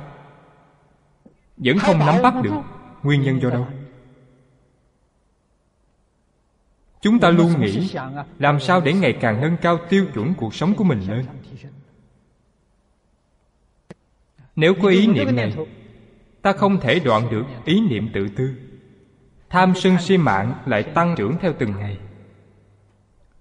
[1.56, 2.60] vẫn không nắm bắt được
[3.02, 3.66] nguyên nhân do đâu
[7.00, 7.90] chúng ta luôn nghĩ
[8.38, 11.26] làm sao để ngày càng nâng cao tiêu chuẩn cuộc sống của mình lên
[14.56, 15.56] nếu có ý niệm này
[16.42, 18.54] ta không thể đoạn được ý niệm tự tư.
[19.50, 21.98] Tham sân si mạng lại tăng trưởng theo từng ngày.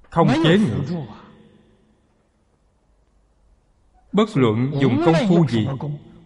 [0.09, 1.03] Không chế ngự
[4.11, 5.67] bất luận dùng công phu gì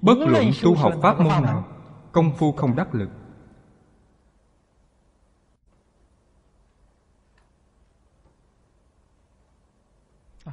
[0.01, 1.67] bất luận tu học pháp môn nào
[2.11, 3.09] công phu không đắc lực.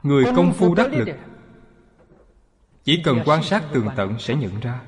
[0.03, 1.09] Người công phu đắc lực
[2.85, 4.83] chỉ cần quan sát tường tận sẽ nhận ra.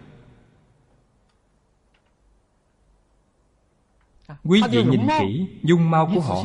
[4.44, 6.42] Quý vị nhìn kỹ dung mau của họ.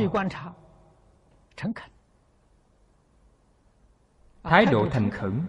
[4.42, 5.40] Thái độ thành khẩn.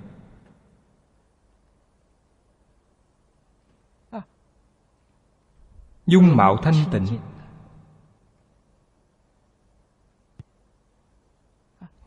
[6.06, 7.08] Dung mạo thanh tịnh.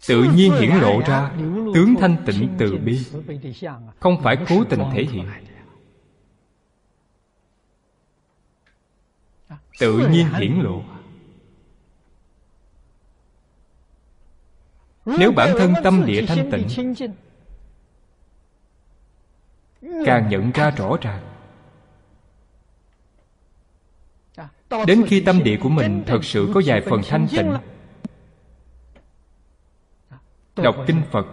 [0.09, 1.31] Tự nhiên hiển lộ ra
[1.75, 3.01] tướng thanh tịnh từ bi.
[4.01, 5.27] Không phải cố tình thể hiện.
[9.79, 10.83] Tự nhiên hiển lộ.
[15.05, 16.95] Nếu bản thân tâm địa thanh tịnh,
[20.07, 21.23] càng nhận ra rõ ràng.
[24.87, 27.57] Đến khi tâm địa của mình thật sự có vài phần thanh tịnh
[30.57, 31.27] đọc kinh phật.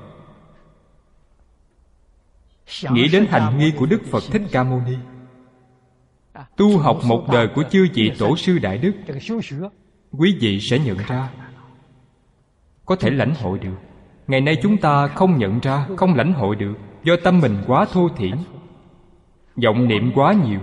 [2.91, 4.95] Nghĩ đến hành nghi của đức phật thích ca mâu ni.
[6.57, 8.93] Tu học một đời của chư vị tổ sư đại đức.
[10.17, 11.29] quý vị sẽ nhận ra.
[12.85, 13.77] Có thể lãnh hội được.
[14.27, 16.73] Ngày nay chúng ta không nhận ra không lãnh hội được.
[17.03, 18.35] Do tâm mình quá thô thiển
[19.63, 20.59] vọng niệm quá nhiều.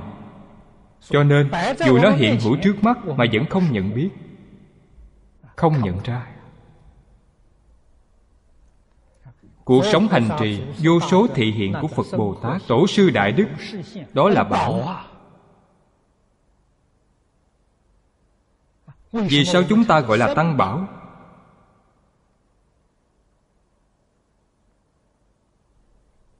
[1.10, 1.50] Cho nên
[1.86, 4.10] dù nó hiện hữu trước mắt mà vẫn không nhận biết
[5.60, 6.26] không nhận ra
[9.70, 13.32] cuộc sống hành trì vô số thị hiện của phật bồ tát, tổ sư đại
[13.32, 13.46] đức,
[14.12, 14.96] đó là bảo
[19.12, 20.88] vì sao chúng ta gọi là tăng bảo?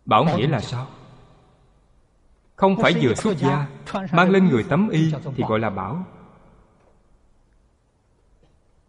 [0.04, 0.86] Bảo nghĩa là sao?
[2.56, 3.66] Không phải vừa xuất gia,
[4.12, 6.04] mang lên người tấm y thì gọi là bảo.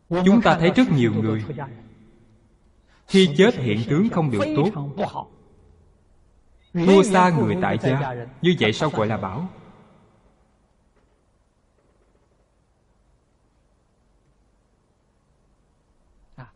[0.09, 1.45] Chúng ta thấy rất nhiều người
[3.11, 4.87] khi chết hiện tướng không được tốt.
[6.73, 9.49] Thua xa người tại gia, như vậy sao gọi là bảo?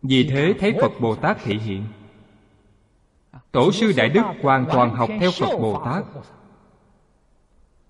[0.02, 1.86] Vì thế thấy phật bồ tát thị hiện.
[3.52, 6.04] Tổ sư đại đức hoàn toàn học theo phật bồ tát.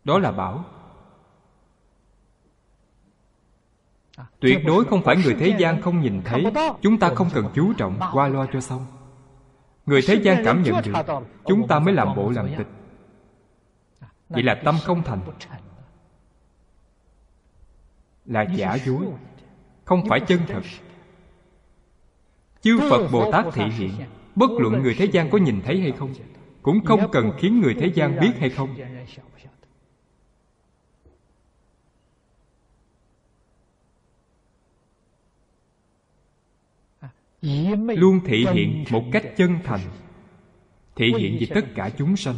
[0.03, 0.65] Đó là bảo.
[4.39, 6.45] Tuyệt đối không phải người thế gian không nhìn thấy.
[6.81, 8.85] Chúng ta không cần chú trọng qua loa cho xong.
[9.85, 10.93] Người thế gian cảm nhận được
[11.45, 12.67] chúng ta mới làm bộ làm tịch.
[14.29, 15.19] Vậy là tâm không thành.
[18.25, 19.05] là giả dối.
[19.85, 20.61] không phải chân thật.
[22.61, 23.91] chư phật bồ tát thị hiện
[24.35, 26.13] bất luận người thế gian có nhìn thấy hay không
[26.61, 28.75] cũng không cần khiến người thế gian biết hay không
[37.87, 39.79] luôn thể hiện một cách chân thành.
[40.95, 42.35] Thể hiện về tất cả chúng sanh.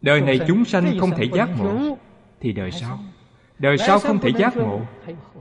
[0.00, 1.98] Đời này chúng sanh không thể giác ngộ,
[2.40, 2.98] thì đời sau.
[3.58, 4.80] Đời sau không thể giác ngộ,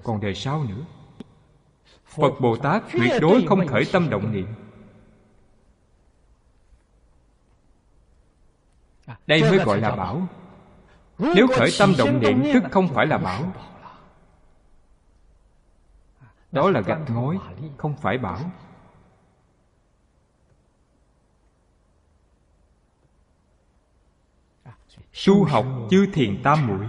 [0.03, 0.85] còn đời sau nữa.
[2.05, 4.47] Phật bồ tát tuyệt đối không khởi tâm động niệm.
[9.27, 10.27] Đây mới gọi là bảo.
[11.19, 13.53] Nếu khởi tâm động niệm, tức không phải là bảo
[16.57, 17.37] đó là gạch ngói
[17.77, 18.37] không phải bảo
[25.27, 26.87] tu học chư thiền tam muội.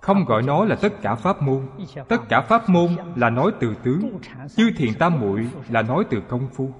[0.00, 1.68] Không gọi nó là tất cả pháp môn.
[2.08, 4.18] tất cả pháp môn là nói từ tướng.
[4.56, 6.70] Chư thiền tam muội là nói từ công phu.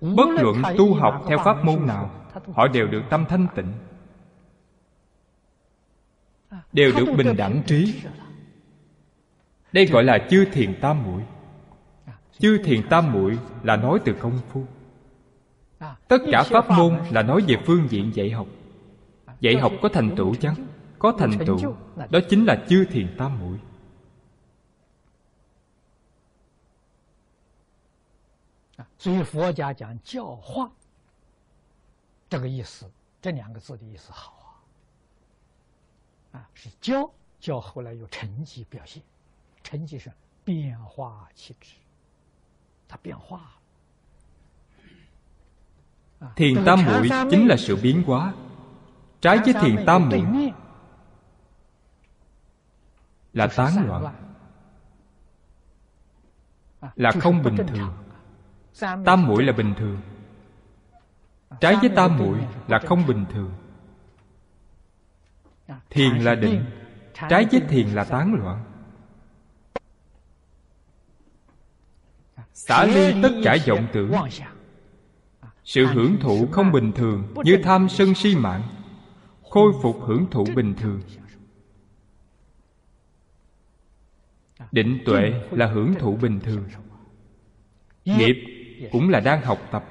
[0.00, 2.10] Bất luận tu học theo pháp môn nào
[2.54, 3.72] họ đều được tâm thanh tịnh
[6.72, 8.02] đều được bình đẳng trí
[9.72, 11.22] đây gọi là chư thiền tam muội.
[12.38, 14.64] Chư thiền tam muội là nói từ công phu.
[16.08, 18.46] Tất cả pháp môn là nói về phương diện dạy học.
[19.40, 20.54] Dạy học có thành tựu chăng?
[20.98, 21.74] Có thành tựu.
[22.10, 23.58] Đó chính là chư thiền tam muội.
[39.69, 40.11] 成绩表现，成绩是
[40.43, 41.73] 变化气质，
[42.87, 43.51] 它变化了。
[46.35, 48.33] Thiền tam muội chính là sự biến hóa
[49.21, 50.53] Trái với thiền tam muội
[53.33, 54.15] Là tán loạn
[56.95, 57.93] Là không bình thường
[59.05, 60.01] Tam muội là bình thường
[61.59, 63.53] Trái với tam muội là không bình thường
[65.89, 66.65] thiền là định
[67.29, 68.68] trái với thiền là tán loạn
[72.66, 74.12] xả ly tất cả vọng tưởng.
[75.64, 78.62] sự hưởng thụ không bình thường như tham sân si mạng.
[79.50, 81.00] Khôi phục hưởng thụ bình thường.
[84.72, 86.64] định tuệ là hưởng thụ bình thường.
[88.04, 88.36] Nghiệp
[88.92, 89.84] cũng là đang học tập.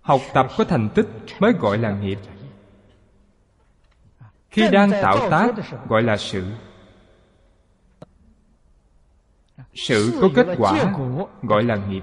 [0.00, 1.06] Học tập có thành tích
[1.40, 2.18] mới gọi là nghiệp.
[4.50, 5.54] Khi đang tạo tác
[5.88, 6.44] gọi là sự
[9.74, 10.94] sự có kết quả
[11.42, 12.02] gọi là nghiệp.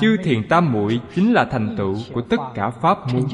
[0.00, 3.24] Chư thiền tam muội chính là thành tựu của tất cả pháp môn.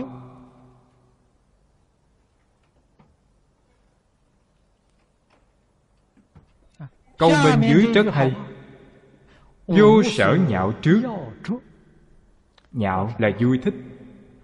[7.18, 8.36] Câu bên dưới rất hay.
[9.66, 11.02] vô sở nhạo trước.
[12.72, 13.74] nhạo là vui thích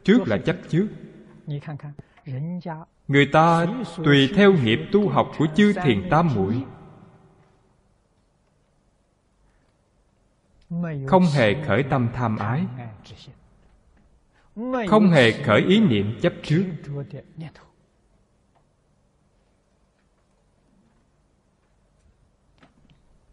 [0.05, 0.88] trước là chấp trước.
[3.09, 3.66] Người ta
[3.97, 6.64] tùy theo nghiệp tu học của chư thiền tam muội
[11.06, 12.66] không hề khởi tâm tham ái.
[14.88, 16.64] không hề khởi ý niệm chấp trước.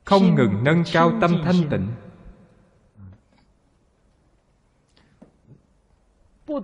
[0.03, 1.91] Không ngừng nâng cao tâm thanh tịnh.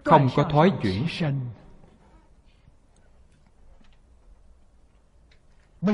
[0.05, 1.05] Không có thoái chuyển.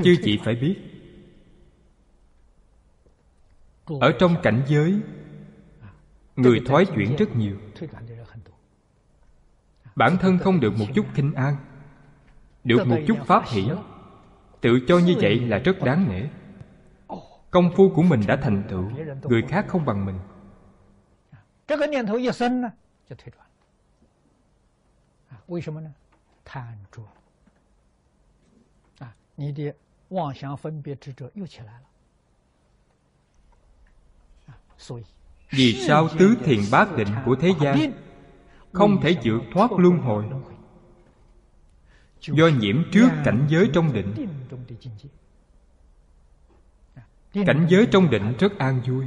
[0.04, 0.95] Chư chị phải biết
[3.86, 5.02] ở trong cảnh giới
[6.36, 7.58] người thoái chuyển rất nhiều.
[9.96, 11.56] bản thân không được một chút kinh an
[12.64, 13.70] được một chút pháp hỷ.
[14.62, 16.28] tự cho như vậy là rất đáng nể.
[17.52, 18.90] Công phu của mình đã thành tựu
[19.24, 20.20] người khác không bằng mình
[35.50, 37.92] vì sao tứ thiền bát định của thế gian
[38.72, 40.26] không thể vượt thoát luân hồi?
[42.22, 44.14] Do nhiễm trước cảnh giới trong định.
[47.46, 49.06] Cảnh giới trong định rất an vui.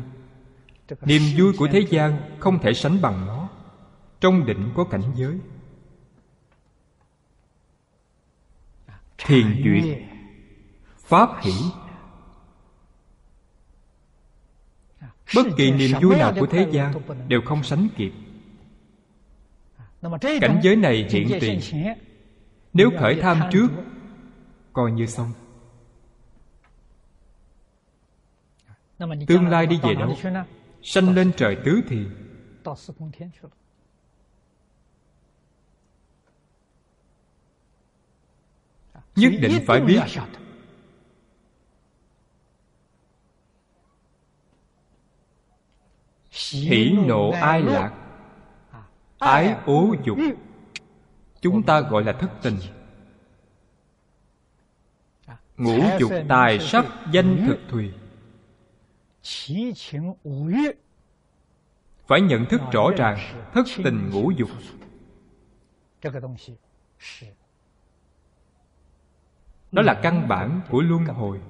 [1.00, 3.48] Niềm vui của thế gian không thể sánh bằng nó.
[4.20, 5.38] Trong định có cảnh giới.
[9.18, 9.98] Thiền duyệt.
[10.96, 11.52] Pháp hỷ.
[15.34, 16.94] Bất kỳ niềm vui nào của thế gian
[17.28, 18.12] đều không sánh kịp.
[20.40, 21.60] Cảnh giới này hiện tiền.
[22.72, 23.68] nếu khởi tham trước
[24.72, 25.32] coi như xong.
[29.26, 30.16] Tương lai đi về đâu?
[30.82, 31.96] sanh lên trời tứ thì
[39.16, 40.00] nhất định phải biết
[46.51, 47.93] hỷ nộ ai lạc?
[49.18, 50.18] Ái ố dục.
[51.41, 52.57] Chúng ta gọi là thất tình.
[55.57, 57.93] Ngũ dục tài sắc danh thực thùy.
[62.07, 63.18] Phải nhận thức rõ ràng
[63.55, 64.51] thất tình ngũ dục.
[69.72, 71.41] Đó là căn bản của luân hồi.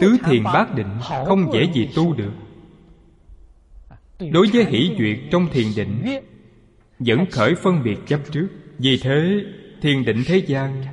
[0.00, 0.98] Tứ thiền bát định
[1.28, 2.32] không dễ gì tu được.
[4.32, 6.04] Đối với hỷ duyệt trong thiền định
[6.98, 8.48] vẫn khởi phân biệt chấp trước.
[8.78, 9.44] Vì thế
[9.82, 10.84] thiền định thế gian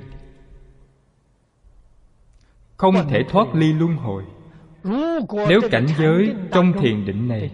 [2.78, 4.24] không thể thoát ly luân hồi.
[5.50, 7.52] Nếu cảnh giới trong thiền định này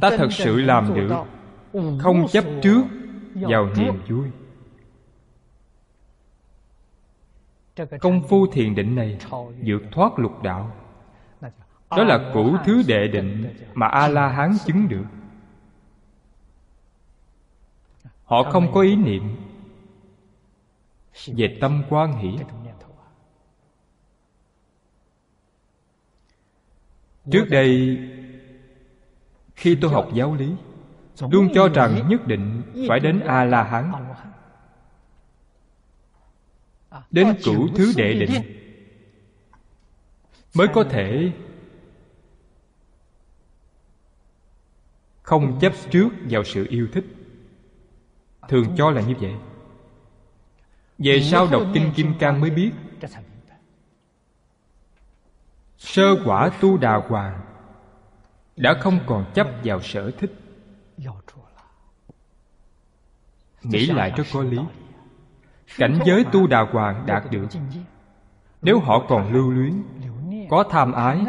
[0.00, 1.12] ta thật sự làm được
[1.98, 2.82] không chấp trước
[3.34, 4.26] vào niềm vui
[8.00, 9.18] công phu thiền định này
[9.64, 10.76] vượt thoát lục đạo.
[11.90, 15.04] Đó là cửu thứ đệ định mà a la hán chứng được.
[18.24, 19.36] Họ không có ý niệm.
[21.26, 22.38] Về tâm quan hỷ.
[27.30, 27.98] trước đây
[29.54, 30.54] khi tôi học giáo lý
[31.30, 33.92] luôn cho rằng nhất định phải đến a la hán
[37.10, 38.42] đến cửu thứ đệ định.
[40.54, 41.32] mới có thể
[45.22, 47.04] không chấp trước vào sự yêu thích.
[48.48, 49.34] Thường cho là như vậy.
[50.98, 52.70] Về sau đọc kinh kim cang mới biết.
[55.78, 57.40] sơ quả tu đà hoàng
[58.56, 60.32] đã không còn chấp vào sở thích.
[63.62, 64.58] Nghĩ lại rất có lý
[65.76, 67.46] cảnh giới tu đà hoàng đạt được.
[68.62, 69.82] Nếu họ còn lưu luyến,
[70.50, 71.26] có tham ái,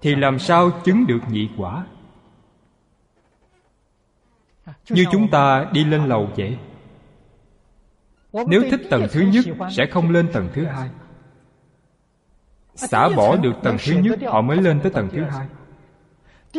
[0.00, 1.86] thì làm sao chứng được nhị quả?
[4.90, 6.58] Như chúng ta đi lên lầu vậy.
[8.46, 9.44] Nếu thích tầng thứ nhất,
[9.76, 10.90] sẽ không lên tầng thứ hai.
[12.74, 15.46] Xả bỏ được tầng thứ nhất, họ mới lên tới tầng thứ hai.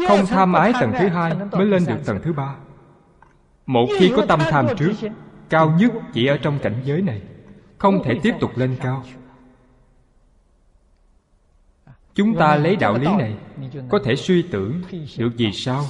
[0.07, 2.55] Không tham ái tầng thứ hai, mới lên được tầng thứ ba.
[3.65, 4.91] Một khi có tâm tham trước
[5.49, 7.21] cao nhất chỉ ở trong cảnh giới này.
[7.77, 9.03] Không thể tiếp tục lên cao.
[12.13, 13.37] Chúng ta lấy đạo lý này.
[13.89, 14.81] Có thể suy tưởng
[15.17, 15.83] được vì sao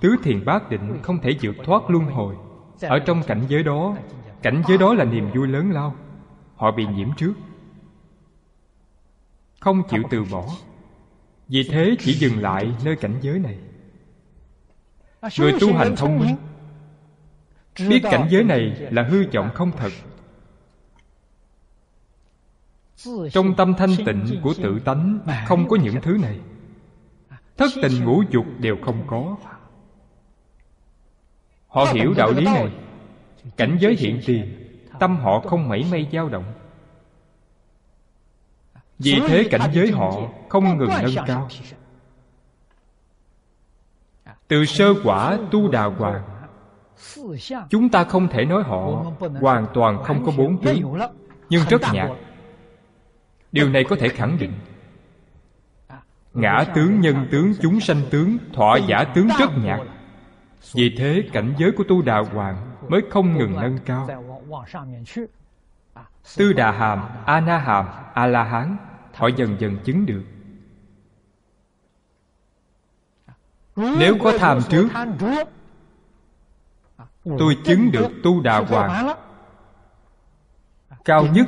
[0.00, 2.34] tứ thiền bát định không thể vượt thoát luân hồi.
[2.80, 3.96] Ở trong cảnh giới đó,
[4.42, 5.94] cảnh giới đó là niềm vui lớn lao.
[6.56, 7.32] Họ bị nhiễm trước.
[9.60, 10.44] Không chịu từ bỏ.
[11.48, 13.58] Vì thế chỉ dừng lại nơi cảnh giới này.
[15.38, 16.36] Người tu hành thông minh
[17.88, 19.92] biết cảnh giới này là hư vọng không thật.
[23.32, 26.40] Trong tâm thanh tịnh của tự tánh không có những thứ này.
[27.56, 29.36] thất tình ngũ dục đều không có.
[31.68, 32.72] Họ hiểu đạo lý này.
[33.56, 34.66] cảnh giới hiện tiền
[35.00, 36.52] tâm họ không mảy may dao động.
[38.98, 40.12] Vì thế cảnh giới họ
[40.48, 41.48] không ngừng nâng cao.
[44.48, 46.29] từ sơ quả tu đà hoàng
[47.70, 49.04] chúng ta không thể nói họ
[49.40, 50.82] hoàn toàn không có bốn tướng
[51.48, 52.10] nhưng rất nhạt.
[53.52, 54.52] điều này có thể khẳng định
[56.34, 59.80] ngã tướng nhân tướng chúng sanh tướng thọ giả tướng rất nhạt.
[60.72, 64.08] vì thế cảnh giới của tu đà hoàng mới không ngừng nâng cao.
[66.36, 68.76] tư đà hàm a na hàm a la hán
[69.14, 70.22] họ dần dần chứng được.
[73.76, 74.88] Nếu có tham trước
[77.38, 79.16] tôi chứng được tu đà hoàng.
[81.04, 81.46] cao nhất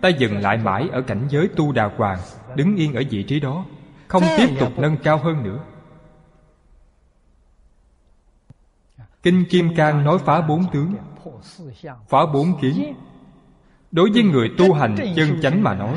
[0.00, 2.18] ta dừng lại mãi ở cảnh giới tu đà hoàng
[2.56, 3.64] đứng yên ở vị trí đó
[4.08, 5.58] không tiếp tục nâng cao hơn nữa.
[9.22, 10.94] Kinh kim cang nói phá bốn tướng
[12.08, 12.94] phá bốn kiến.
[13.90, 15.94] Đối với người tu hành chân chánh mà nói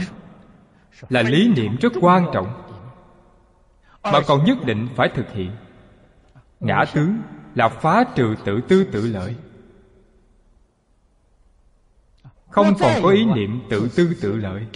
[1.10, 2.62] là lý niệm rất quan trọng
[4.04, 5.52] mà còn nhất định phải thực hiện.
[6.60, 7.18] Ngã tướng
[7.56, 9.36] là phá trừ tự tư tự lợi.
[12.49, 14.68] Không còn có ý niệm tự tư tự lợi.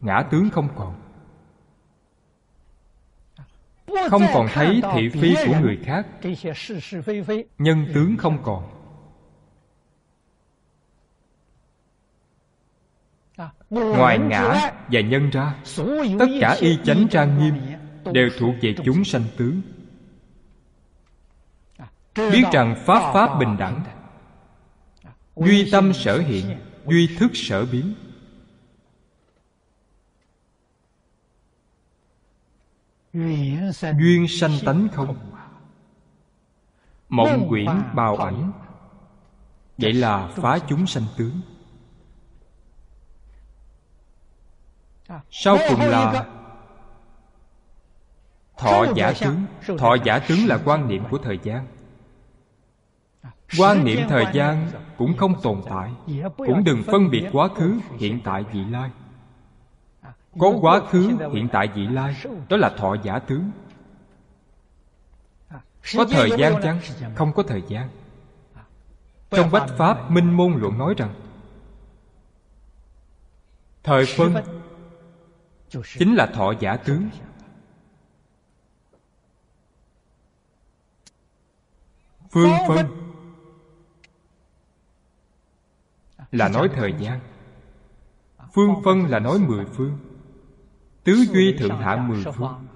[0.00, 0.94] Ngã tướng không còn.
[4.10, 6.06] Không còn thấy thị phi của người khác.
[7.58, 8.82] nhân tướng không còn.
[13.70, 15.54] Ngoài ngã và nhân ra
[16.18, 17.54] tất cả y chánh trang nghiêm
[18.12, 19.60] đều thuộc về chúng sanh tướng
[22.16, 23.84] biết rằng pháp pháp bình đẳng.
[25.36, 27.94] Duy tâm sở hiện, duy thức sở biến.
[33.98, 35.16] Duyên sanh tánh không.
[37.08, 38.52] Mộng quyển bào ảnh.
[39.78, 41.40] Vậy là phá chúng sanh tướng.
[45.30, 46.26] Sau cùng là
[48.56, 49.44] thọ giả tướng.
[49.78, 51.66] Thọ giả tướng là quan niệm của thời gian
[53.58, 55.90] quan niệm thời gian cũng không tồn tại,
[56.36, 58.90] cũng đừng phân biệt quá khứ, hiện tại, vị lai.
[60.38, 62.16] Có quá khứ, hiện tại, vị lai,
[62.48, 63.50] đó là thọ giả tướng
[65.96, 66.80] có thời gian chăng?
[67.14, 67.88] Không có thời gian.
[69.30, 71.14] Trong bách pháp, minh môn luận nói rằng,
[73.82, 74.34] thời phân
[75.98, 77.08] chính là thọ giả tướng
[82.30, 83.01] phương phân
[86.32, 87.20] là nói thời gian.
[88.52, 89.98] Phương phân là nói mười phương.
[91.04, 92.66] Tứ duy thượng hạ mười phương.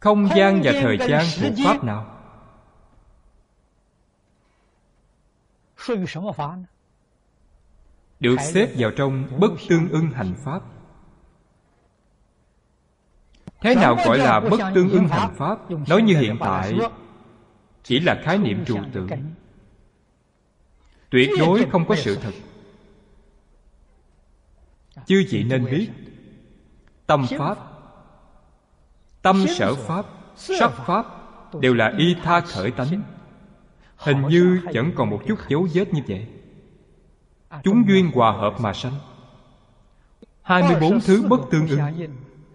[0.00, 2.14] Không gian và thời gian thuộc pháp nào?
[8.20, 10.62] Được xếp vào trong bất tương ưng hành pháp.
[13.60, 16.78] Thế nào gọi là bất tương ưng hành pháp nói như hiện tại
[17.82, 19.08] chỉ là khái niệm trừu tượng
[21.10, 22.32] tuyệt đối không có sự thật.
[25.06, 25.88] Chư vị nên biết
[27.06, 27.58] tâm pháp
[29.22, 30.06] tâm sở pháp
[30.36, 31.06] sắc pháp
[31.60, 33.02] đều là y tha khởi tánh.
[33.96, 36.26] hình như vẫn còn một chút dấu vết như vậy.
[37.62, 38.94] Chúng duyên hòa hợp mà sanh.
[40.42, 41.80] 24 thứ bất tương ưng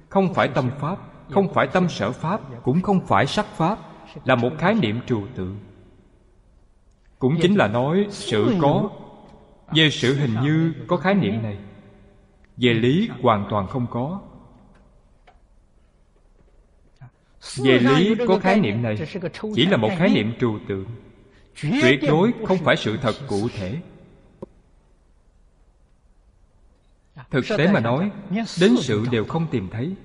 [0.10, 0.98] không phải tâm pháp
[1.30, 3.80] không phải tâm sở pháp cũng không phải sắc pháp.
[4.26, 5.60] là một khái niệm trừu tượng
[7.24, 8.90] cũng chính là nói sự có.
[9.76, 11.58] về sự hình như có khái niệm này.
[12.58, 14.22] Về lý hoàn toàn không có.
[17.58, 18.98] Về lý có khái niệm này
[19.56, 20.86] chỉ là một khái niệm trừu tượng.
[21.62, 23.82] Tuyệt đối không phải sự thật cụ thể.
[27.32, 28.12] Thực tế mà nói
[28.60, 29.96] đến sự đều không tìm thấy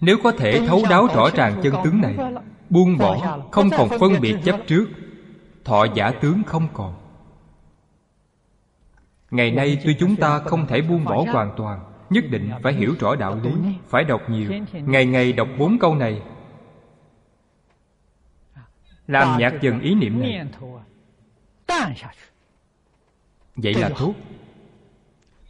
[0.00, 2.16] nếu có thể thấu đáo rõ ràng chân tướng này
[2.70, 4.86] buông bỏ không còn phân biệt chấp trước
[5.64, 6.94] thọ giả tướng không còn.
[9.30, 11.80] Ngày nay tuy chúng ta không thể buông bỏ hoàn toàn
[12.10, 13.50] nhất định phải hiểu rõ đạo lý
[13.88, 14.50] phải đọc nhiều.
[14.72, 16.22] Ngày ngày đọc bốn câu này.
[19.06, 20.46] Làm nhạt dần ý niệm này.
[23.56, 24.14] vậy là tốt.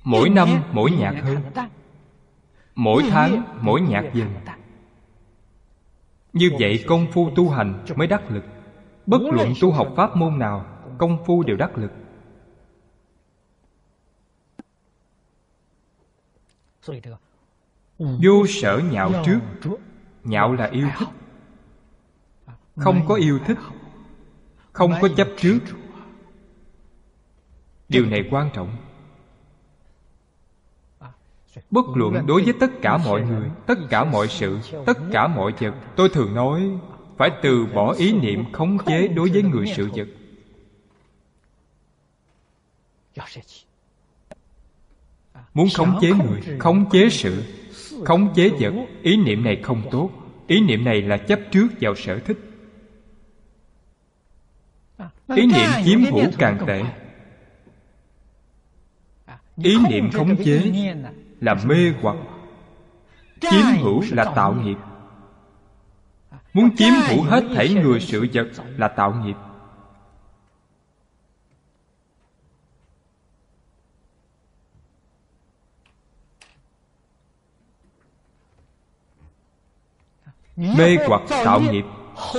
[0.05, 1.71] Mỗi năm mỗi nhạt hơn
[2.81, 4.29] mỗi tháng mỗi nhạt dần
[6.33, 8.45] như vậy công phu tu hành mới đắc lực.
[9.07, 10.67] Bất luận tu học pháp môn nào
[10.99, 11.93] công phu đều đắc lực.
[17.99, 19.41] Vô sở nhạo trước.
[20.25, 21.09] Nhạo là yêu thích.
[22.77, 23.59] Không có yêu thích.
[24.73, 25.59] Không có chấp trước.
[27.89, 28.77] Điều này quan trọng
[31.71, 35.53] bất luận đối với tất cả mọi người tất cả mọi sự tất cả mọi
[35.61, 36.63] vật tôi thường nói
[37.21, 40.09] phải từ bỏ ý niệm khống chế đối với người sự vật.
[45.55, 47.43] Muốn khống chế người khống chế sự
[48.05, 48.73] khống chế vật
[49.03, 50.11] ý niệm này không tốt.
[50.47, 52.39] Ý niệm này là chấp trước vào sở thích.
[55.29, 56.83] Ý niệm chiếm hữu càng tệ.
[59.57, 60.73] ý niệm khống chế
[61.41, 62.17] là mê hoặc.
[63.41, 64.77] Chiếm hữu là tạo nghiệp.
[66.53, 69.37] Muốn chiếm hữu hết thảy người sự vật là tạo nghiệp.
[80.57, 81.85] Mê hoặc tạo nghiệp.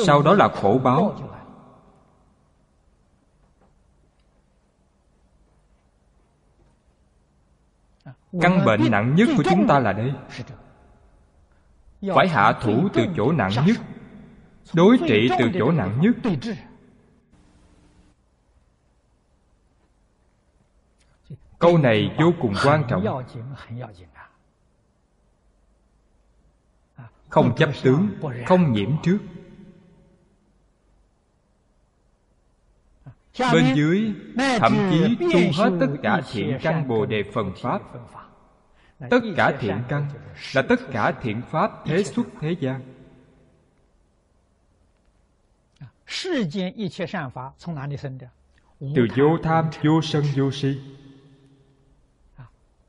[0.06, 1.31] Sau đó là khổ báo.
[8.42, 10.14] Căn bệnh nặng nhất của chúng ta là đây.
[12.16, 13.78] Phải hạ thủ từ chỗ nặng nhất.
[14.74, 16.16] đối trị từ chỗ nặng nhất.
[21.60, 23.24] câu này vô cùng quan trọng.
[27.30, 28.10] không chấp tướng
[28.46, 29.18] không nhiễm trước
[33.40, 34.14] bên dưới
[34.60, 37.82] thậm chí tu hết tất cả thiện căn bồ đề phần pháp
[39.10, 40.08] tất cả thiện căn
[40.54, 42.82] là tất cả thiện pháp thế xuất thế gian
[48.80, 50.80] từ vô tham vô sân vô si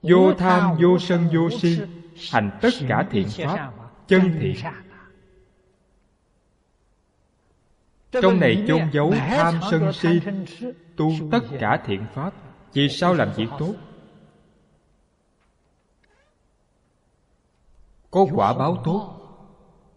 [0.02, 1.80] vô tham vô sân vô si
[2.30, 3.72] hành tất cả thiện pháp
[4.08, 4.54] chân thiện
[8.12, 10.20] trong này chôn giấu tham sân si
[10.96, 12.32] tu tất cả thiện pháp.
[12.72, 13.74] Vì sao làm việc tốt?
[18.12, 19.18] có quả báo tốt.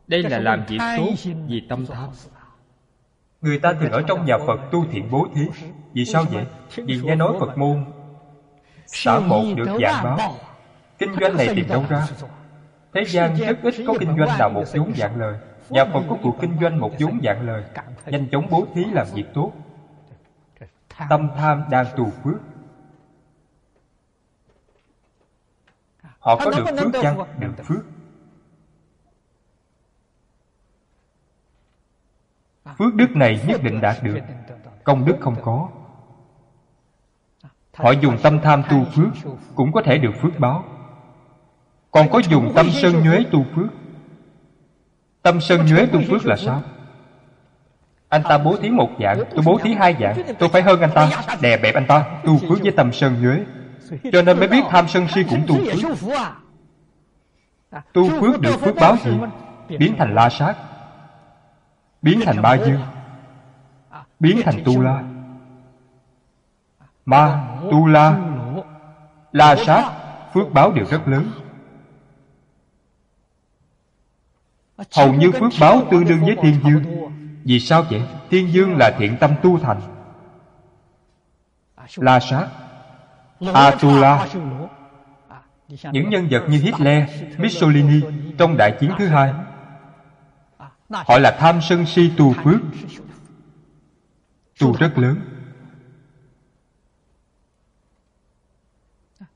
[0.08, 2.10] Đây là làm việc tốt vì tâm tham.
[3.42, 5.42] người ta thường ở trong nhà phật tu thiện bố thí.
[5.94, 6.46] vì sao vậy?
[6.76, 7.86] vì nghe nói phật môn
[8.86, 10.36] xã một được dạng báo.
[10.98, 12.08] kinh doanh này tìm đâu ra?
[12.94, 15.38] thế gian rất ít có kinh doanh nào một vốn dạng lời
[15.70, 17.64] nhà phật có cuộc kinh doanh một vốn dạng lời.
[18.06, 19.52] Nhanh chóng bố thí làm việc tốt.
[21.10, 22.42] Tâm tham đang tù phước.
[26.20, 27.18] Họ có được phước chăng?
[27.40, 27.86] Được phước.
[32.78, 34.18] Phước đức này nhất định đạt được.
[34.84, 35.70] Công đức không có.
[37.74, 40.64] Họ dùng tâm tham tu phước cũng có thể được phước báo.
[41.92, 43.85] Còn có dùng tâm sơn nhuế tu phước
[45.26, 46.62] tâm sân nhuế tu phước là sao?
[48.10, 50.36] Anh ta bố thí một dạng tôi bố thí hai dạng.
[50.40, 51.10] Tôi phải hơn anh ta
[51.42, 53.40] đè bẹp anh ta tu phước với tâm sân nhuế.
[54.12, 56.22] Cho nên mới biết tham sân si cũng tu phước.
[57.94, 59.12] Tu phước được phước báo gì?
[59.78, 60.56] biến thành la sát.
[62.02, 62.82] biến thành ba dương
[64.20, 65.04] biến thành tu la.
[67.06, 68.18] Ma tu la.
[69.32, 69.92] la sát
[70.34, 71.32] phước báo đều rất lớn
[74.96, 76.84] hầu như phước báo tương đương với thiên dương.
[77.44, 78.02] Vì sao vậy?
[78.30, 79.82] Thiên dương là thiện tâm tu thành.
[81.96, 82.48] La sát,
[83.54, 84.28] atula.
[85.68, 88.02] Những nhân vật như hitler, mussolini
[88.38, 89.34] trong đại chiến thứ hai.
[90.90, 92.62] Họ là tham sân si tu phước.
[94.60, 95.20] Tu rất lớn.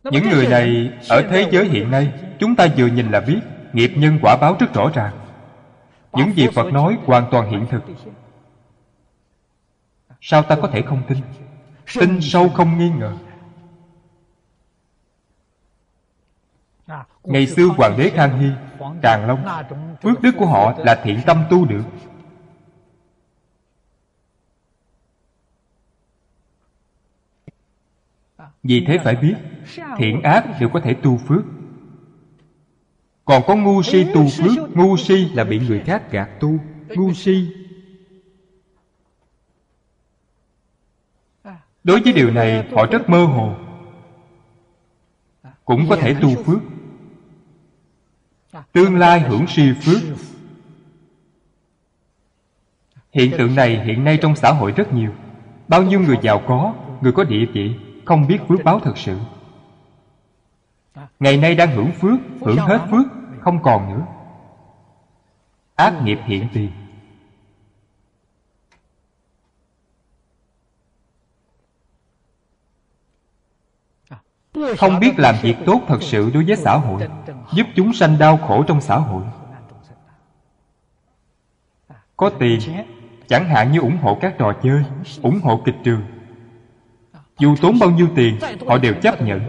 [0.04, 3.40] Những người này ở thế giới hiện nay, chúng ta vừa nhìn là biết
[3.74, 5.19] nghiệp nhân quả báo rất rõ ràng
[6.14, 7.82] những gì phật nói hoàn toàn hiện thực.
[10.22, 11.18] Sao ta có thể không tin?
[12.00, 13.18] Tin sâu không nghi ngờ.
[17.24, 18.50] Ngày xưa hoàng đế khang hy
[19.04, 19.46] tràng long,
[20.04, 21.84] phước đức của họ là thiện tâm tu được.
[28.64, 29.36] Vì thế phải biết,
[29.98, 31.44] thiện ác đều có thể tu phước
[33.30, 36.58] còn có ngu si tu phước ngu si là bị người khác gạt tu
[36.90, 37.48] ngu si.
[41.84, 43.56] Đối với điều này họ rất mơ hồ.
[45.66, 46.60] Cũng có thể tu phước.
[48.72, 50.02] Tương lai hưởng si phước.
[53.12, 55.12] Hiện tượng này hiện nay trong xã hội rất nhiều.
[55.68, 57.76] Bao nhiêu người giàu có người có địa vị
[58.06, 59.18] không biết phước báo thật sự.
[61.20, 63.19] Ngày nay đang hưởng phước hưởng hết phước
[63.50, 64.06] không còn nữa.
[65.76, 66.72] Ác nghiệp hiện tiền.
[74.78, 77.02] Không biết làm việc tốt thật sự đối với xã hội,
[77.54, 79.24] giúp chúng sanh đau khổ trong xã hội.
[82.18, 82.60] Có tiền,
[83.28, 84.84] chẳng hạn như ủng hộ các trò chơi,
[85.22, 86.02] ủng hộ kịch trường.
[87.38, 89.42] Dù tốn bao nhiêu tiền, họ đều chấp nhận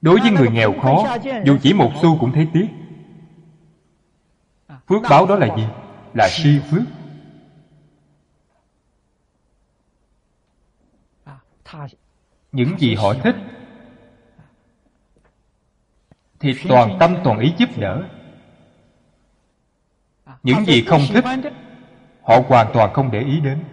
[0.00, 2.68] đối với người nghèo khó, dù chỉ một xu cũng thấy tiếc.
[4.88, 5.66] Phước báo đó là gì?
[6.14, 6.82] Là si phước.
[12.52, 13.36] Những gì họ thích,
[16.40, 18.02] thì toàn tâm toàn ý giúp đỡ.
[20.42, 21.24] Những gì không thích,
[22.22, 23.64] họ hoàn toàn không để ý đến.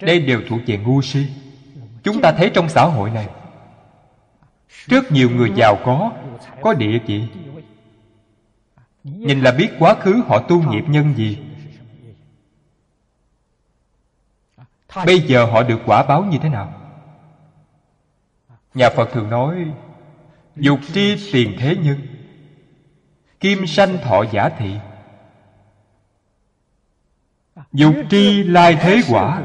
[0.00, 1.26] Đây đều thuộc về ngu si.
[2.02, 3.28] Chúng ta thấy trong xã hội này
[4.86, 6.12] rất nhiều người giàu có
[6.62, 7.28] có địa vị.
[9.04, 11.38] Nhìn là biết quá khứ họ tu nghiệp nhân gì.
[15.06, 16.74] Bây giờ họ được quả báo như thế nào?
[18.74, 19.66] Nhà phật thường nói,
[20.56, 22.00] dục tri tiền thế nhân,
[23.40, 24.74] kim sanh thọ giả thị.
[27.72, 29.42] Dục tri lai thế quả,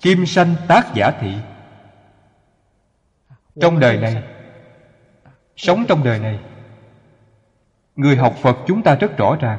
[0.00, 1.34] kim sanh tác giả thị
[3.60, 4.22] trong đời này,
[5.56, 6.38] sống trong đời này,
[7.96, 9.58] người học phật chúng ta rất rõ ràng,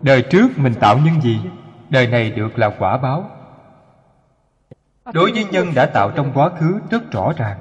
[0.00, 1.40] đời trước mình tạo nhân gì,
[1.90, 3.30] đời này được là quả báo.
[5.12, 7.58] Đối với nhân đã tạo trong quá khứ rất rõ ràng.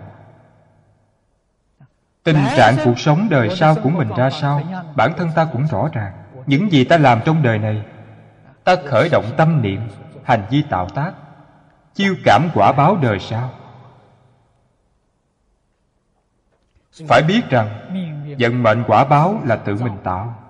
[2.23, 4.61] Tình trạng cuộc sống đời sau của mình ra sao,
[4.95, 6.13] bản thân ta cũng rõ ràng.
[6.45, 7.83] Những gì ta làm trong đời này,
[8.63, 9.81] ta khởi động tâm niệm,
[10.23, 11.11] hành vi tạo tác,
[11.93, 13.49] chiêu cảm quả báo đời sau.
[17.07, 17.69] Phải biết rằng,
[18.39, 20.43] vận mệnh quả báo là tự mình tạo.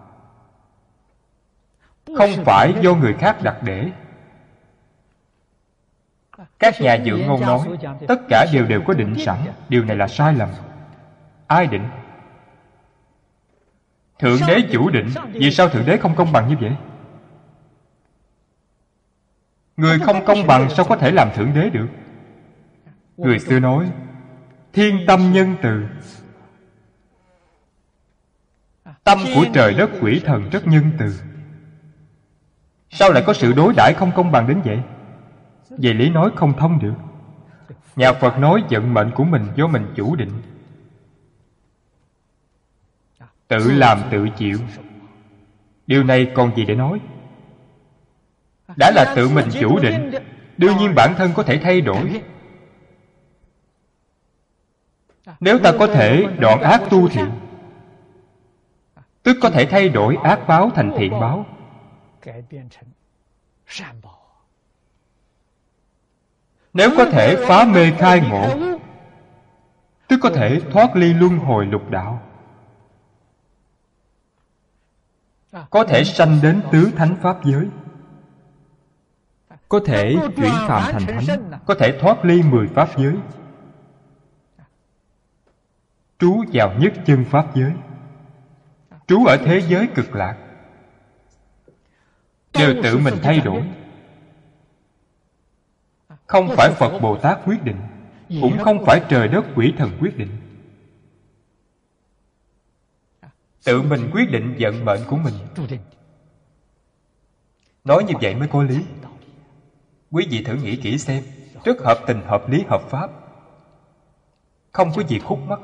[2.18, 3.92] Không phải do người khác đặt để.
[6.60, 7.68] Các nhà dự ngôn nói,
[8.08, 9.38] tất cả đều đều có định sẵn,
[9.70, 10.50] điều này là sai lầm.
[11.48, 11.90] Ai định?
[14.20, 16.76] Thượng đế chủ định, vì sao thượng đế không công bằng như vậy?
[19.78, 21.88] Người không công bằng sao có thể làm thượng đế được?
[23.18, 23.92] Người xưa nói,
[24.74, 25.86] thiên tâm nhân từ
[29.08, 31.14] tâm của trời đất quỷ thần rất nhân từ.
[32.90, 34.80] Sao lại có sự đối đãi không công bằng đến vậy?
[35.70, 36.94] Về lý nói không thông được.
[37.96, 40.32] Nhà phật nói vận mệnh của mình do mình chủ định.
[43.48, 44.60] Tự làm tự chịu.
[45.88, 47.00] Điều này còn gì để nói?
[48.78, 50.12] Đã là tự mình chủ định
[50.58, 52.22] đương nhiên bản thân có thể thay đổi.
[55.40, 57.30] Nếu ta có thể đoạn ác tu thiện
[59.28, 61.46] tức có thể thay đổi ác báo thành thiện báo.
[66.74, 68.78] Nếu có thể phá mê khai ngộ,
[70.08, 72.22] tức có thể thoát ly luân hồi lục đạo.
[75.70, 77.68] Có thể sanh đến tứ thánh pháp giới.
[79.70, 81.52] Có thể chuyển phạm thành thánh.
[81.66, 83.16] Có thể thoát ly mười pháp giới.
[86.20, 87.74] Trú vào nhất chân pháp giới
[89.08, 90.38] trú ở thế giới cực lạc.
[92.54, 93.64] Đều tự mình thay đổi.
[96.28, 97.78] không phải phật bồ tát quyết định
[98.42, 100.38] cũng không phải trời đất quỷ thần quyết định.
[103.64, 105.34] Tự mình quyết định vận mệnh của mình.
[107.84, 108.86] nói như vậy mới có lý.
[110.12, 111.24] quý vị thử nghĩ kỹ xem
[111.64, 113.12] rất hợp tình hợp lý hợp pháp
[114.72, 115.60] không có gì khúc mắc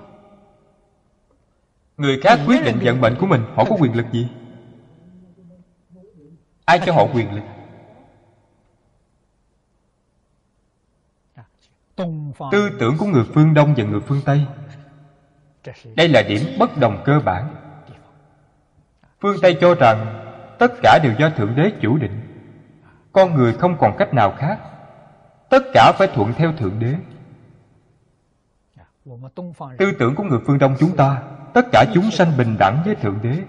[1.97, 4.29] người khác quyết định vận mệnh của mình họ có quyền lực gì?
[6.65, 7.43] Ai cho họ quyền lực?
[12.51, 14.45] Tư tưởng của người phương đông và người phương tây.
[15.95, 17.55] Đây là điểm bất đồng cơ bản.
[19.19, 20.23] Phương tây cho rằng
[20.59, 22.19] tất cả đều do thượng đế chủ định.
[23.11, 24.59] Con người không còn cách nào khác.
[25.49, 26.95] Tất cả phải thuận theo thượng đế.
[29.77, 31.21] Tư tưởng của người phương đông chúng ta
[31.53, 33.43] tất cả chúng sanh bình đẳng với thượng đế.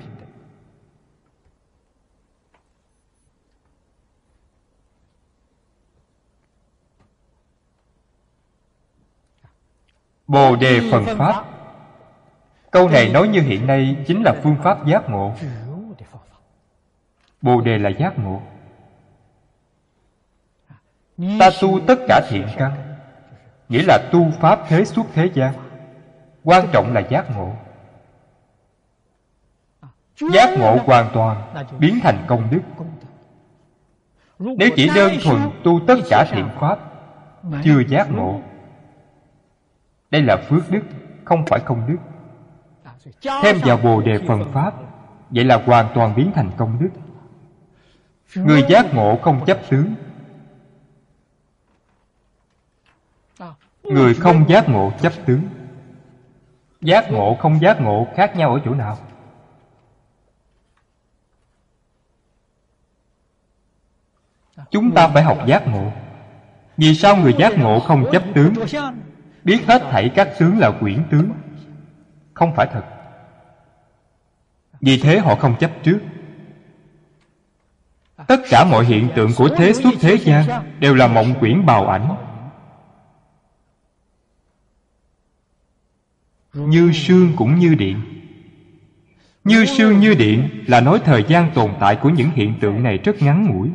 [10.27, 11.45] Bồ đề phần pháp.
[12.71, 15.35] Câu này nói như hiện nay chính là phương pháp giác ngộ.
[17.43, 18.43] Bồ đề là giác ngộ.
[21.41, 22.97] Ta tu tất cả thiện căn,
[23.69, 25.55] nghĩa là tu pháp thế suốt thế gian,
[26.45, 27.57] quan trọng là giác ngộ
[30.17, 32.61] giác ngộ hoàn toàn biến thành công đức.
[34.39, 36.79] Nếu chỉ đơn thuần tu tất cả thiện pháp
[37.65, 38.41] chưa giác ngộ.
[40.11, 40.83] Đây là phước đức
[41.25, 41.97] không phải công đức.
[43.43, 44.75] Thêm vào bồ đề phần pháp
[45.31, 46.91] vậy là hoàn toàn biến thành công đức.
[48.35, 49.95] Người giác ngộ không chấp tướng.
[53.83, 55.41] Người không giác ngộ chấp tướng.
[56.81, 58.97] giác ngộ không giác ngộ khác nhau ở chỗ nào
[64.75, 65.93] chúng ta phải học giác ngộ.
[66.77, 68.55] Vì sao người giác ngộ không chấp tướng?
[69.45, 71.31] Biết hết thảy các tướng là quyển tướng.
[72.35, 72.85] Không phải thật.
[74.81, 75.99] Vì thế họ không chấp trước.
[78.27, 80.45] Tất cả mọi hiện tượng của thế xuất thế gian
[80.79, 82.17] đều là mộng quyển bào ảnh.
[86.55, 88.01] Như sương cũng như điện.
[89.45, 92.99] Như sương như điện là nói thời gian tồn tại của những hiện tượng này
[92.99, 93.71] rất ngắn ngủi.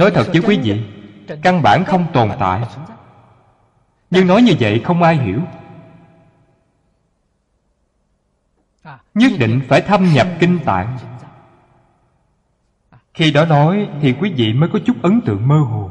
[0.00, 0.82] Nói thật với quý vị,
[1.42, 2.62] căn bản không tồn tại.
[4.10, 5.40] Nhưng nói như vậy không ai hiểu.
[9.14, 10.98] Nhất định phải thâm nhập kinh tạng.
[13.14, 15.90] Khi đó nói thì quý vị mới có chút ấn tượng mơ hồ.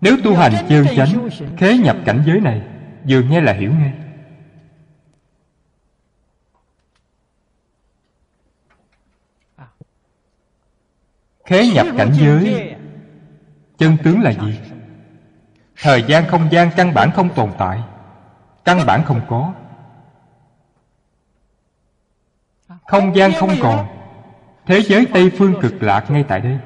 [0.00, 2.62] Nếu tu hành chân chánh, khế nhập cảnh giới này,
[3.08, 3.92] vừa nghe là hiểu ngay.
[11.44, 12.75] Khế nhập cảnh giới
[13.78, 14.60] chân tướng là gì?
[15.76, 17.82] Thời gian không gian căn bản không tồn tại.
[18.64, 19.52] Căn bản không có.
[22.86, 23.86] Không gian không còn.
[24.66, 26.58] Thế giới tây phương cực lạc ngay tại đây.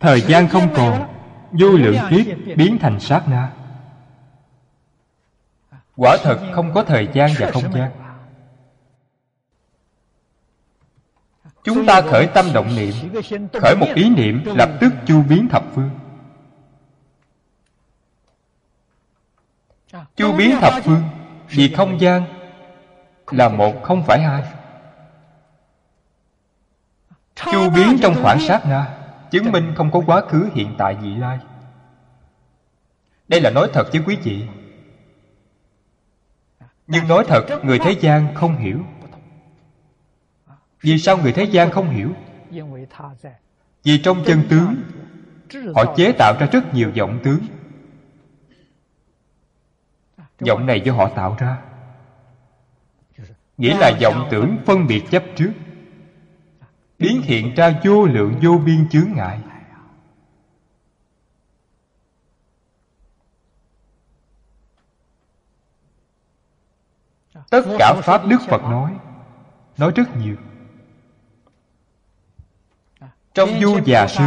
[0.00, 1.08] Thời gian không còn.
[1.52, 3.52] Vô lượng kiếp biến thành sát na.
[5.96, 8.01] Quả thật không có thời gian và không gian.
[11.64, 12.94] Chúng ta khởi tâm động niệm
[13.52, 15.90] khởi một ý niệm lập tức chu biến thập phương.
[20.16, 21.02] Chu biến thập phương
[21.48, 22.24] vì không gian
[23.30, 24.42] là một không phải hai.
[27.52, 28.98] Chu biến trong khoảng sát na
[29.30, 31.38] chứng minh không có quá khứ hiện tại vị lai.
[33.28, 34.46] Đây là nói thật với quý vị.
[36.86, 38.80] Nhưng nói thật người thế gian không hiểu
[40.82, 42.12] vì sao người thế gian không hiểu?
[43.84, 44.74] Vì trong chân tướng,
[45.74, 47.40] họ chế tạo ra rất nhiều vọng tướng.
[50.40, 51.62] Vọng này do họ tạo ra.
[53.56, 55.52] Nghĩa là vọng tưởng phân biệt chấp trước,
[56.98, 59.40] biến hiện ra vô lượng vô biên chướng ngại.
[67.50, 68.96] Tất cả pháp đức phật nói
[69.78, 70.36] nói rất nhiều
[73.34, 74.24] trong du già sư.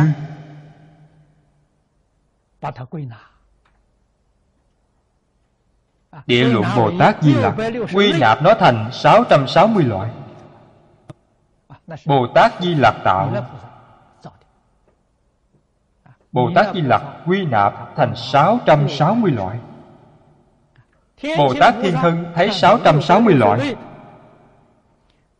[6.25, 7.53] Địa luận Bồ Tát Di Lặc
[7.93, 10.09] Quy nạp nó thành 660 loại.
[12.05, 13.31] Bồ Tát Di Lặc tạo.
[16.31, 19.59] Bồ Tát Di Lặc quy nạp thành 660 loại.
[21.37, 23.75] Bồ Tát Thiên Thân thấy 660 loại.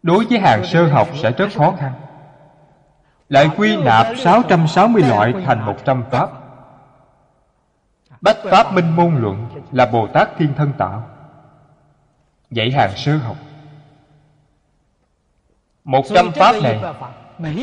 [0.04, 2.05] Đối với hàng sơ học sẽ rất khó khăn
[3.30, 6.30] lại quy nạp 660 loại thành 100 pháp.
[8.22, 11.10] Bách Pháp Minh Môn Luận là Bồ Tát Thiên Thân tạo.
[12.52, 13.36] Dạy hàng sơ học.
[15.84, 16.82] Một trăm Pháp này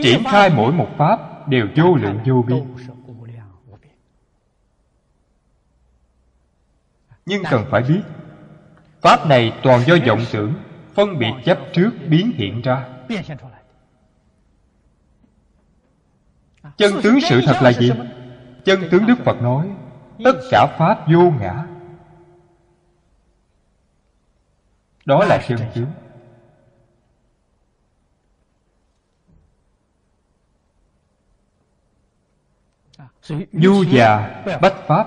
[0.03, 2.75] Triển khai mỗi một Pháp Đều vô lượng vô biên.
[7.27, 8.03] Nhưng cần phải biết
[9.01, 10.55] Pháp này toàn do vọng tưởng
[10.95, 12.85] Phân biệt chấp trước biến hiện ra
[16.77, 17.93] Chân tướng sự thật là gì?
[18.65, 19.71] Chân tướng Đức Phật nói,
[20.25, 21.65] Tất cả Pháp vô ngã.
[25.05, 25.87] Đó là chân tướng.
[33.53, 35.07] Du già bách Pháp,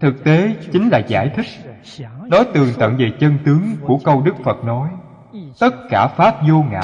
[0.00, 1.46] Thực tế chính là giải thích.
[2.26, 4.90] Nói tường tận về chân tướng của câu Đức Phật nói,
[5.60, 6.82] Tất cả Pháp vô ngã.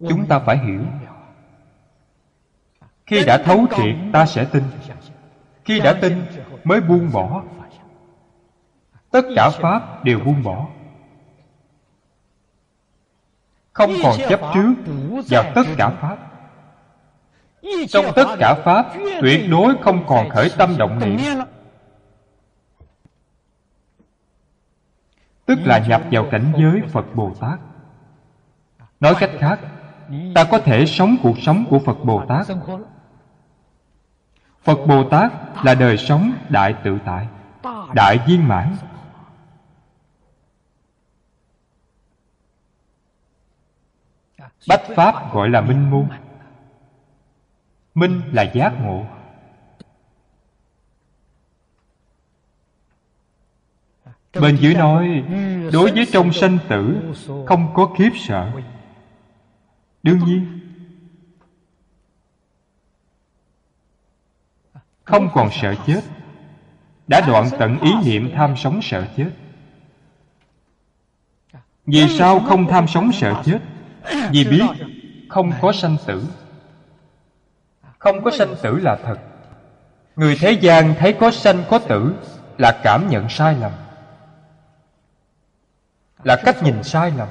[0.00, 0.82] Chúng ta phải hiểu.
[3.06, 4.62] Khi đã thấu triệt ta sẽ tin.
[5.64, 6.26] Khi đã tin
[6.64, 7.42] mới buông bỏ.
[9.10, 10.66] Tất cả Pháp đều buông bỏ.
[13.72, 14.74] Không còn chấp trước
[15.28, 16.18] vào tất cả Pháp.
[17.88, 18.86] Trong tất cả Pháp
[19.20, 21.18] Tuyệt đối không còn khởi tâm động niệm.
[25.46, 27.58] Tức là nhập vào cảnh giới Phật Bồ Tát.
[29.00, 29.60] Nói cách khác
[30.34, 32.46] ta có thể sống cuộc sống của phật bồ tát.
[34.62, 35.32] Phật bồ tát
[35.64, 37.28] là đời sống đại tự tại,
[37.94, 38.76] đại viên mãn.
[44.68, 46.08] Bách pháp gọi là minh môn.
[47.94, 49.04] Minh là giác ngộ.
[54.40, 55.24] Bên dưới nói,
[55.72, 57.12] đối với trong sanh tử,
[57.46, 58.50] không có khiếp sợ
[60.08, 60.60] đương nhiên
[65.04, 66.00] không còn sợ chết
[67.06, 69.30] đã đoạn tận ý niệm tham sống sợ chết.
[71.86, 73.58] Vì sao không tham sống sợ chết?
[74.30, 74.66] vì biết
[75.28, 76.24] không có sanh tử.
[77.98, 79.18] Không có sanh tử là thật.
[80.16, 82.14] Người thế gian thấy có sanh có tử
[82.58, 83.72] là cảm nhận sai lầm.
[86.24, 87.28] Là cách nhìn sai lầm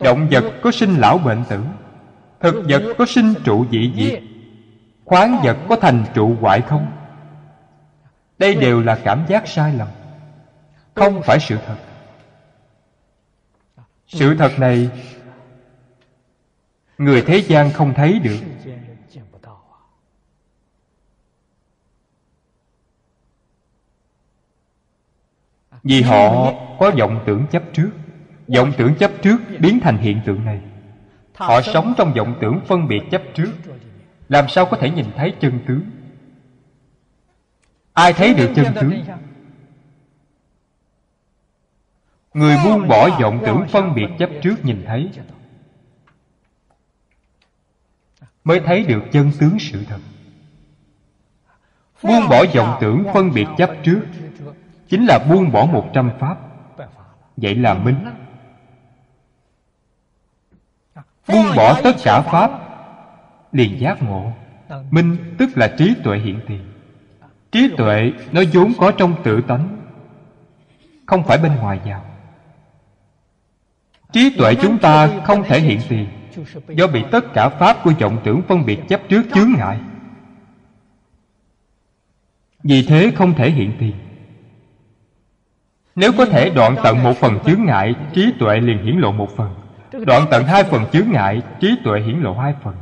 [0.00, 1.64] Động vật có sinh lão bệnh tử,
[2.40, 4.22] Thực vật có sinh trụ dị diệt,
[5.04, 6.92] Khoáng vật có thành trụ hoại không?
[8.38, 9.88] Đây đều là cảm giác sai lầm,
[10.94, 11.76] Không phải sự thật.
[14.06, 14.90] Sự thật này,
[16.98, 18.38] Người thế gian không thấy được.
[25.82, 27.90] Vì họ có vọng tưởng chấp trước
[28.56, 30.60] vọng tưởng chấp trước biến thành hiện tượng này.
[31.34, 33.52] Họ sống trong vọng tưởng phân biệt chấp trước.
[34.28, 35.82] Làm sao có thể nhìn thấy chân tướng?
[37.92, 39.02] Ai thấy được chân tướng?
[42.34, 45.10] Người buông bỏ vọng tưởng phân biệt chấp trước nhìn thấy
[48.44, 49.98] mới thấy được chân tướng sự thật.
[52.02, 54.00] Buông bỏ vọng tưởng phân biệt chấp trước
[54.88, 56.38] chính là buông bỏ một trăm pháp.
[57.36, 57.96] Vậy là minh
[61.32, 62.50] buông bỏ tất cả pháp.
[63.52, 64.32] Liền giác ngộ.
[64.90, 66.60] Minh tức là trí tuệ hiện tiền.
[67.52, 69.76] Trí tuệ nó vốn có trong tự tánh,
[71.06, 72.04] không phải bên ngoài vào.
[74.12, 76.08] Trí tuệ chúng ta không thể hiện tiền.
[76.68, 79.80] Do bị tất cả pháp của vọng tưởng phân biệt chấp trước chướng ngại.
[82.62, 83.94] Vì thế không thể hiện tiền.
[85.94, 89.36] Nếu có thể đoạn tận một phần chướng ngại, trí tuệ liền hiển lộ một
[89.36, 89.59] phần.
[90.06, 92.76] Đoạn tận hai phần chướng ngại Trí tuệ hiển lộ hai phần.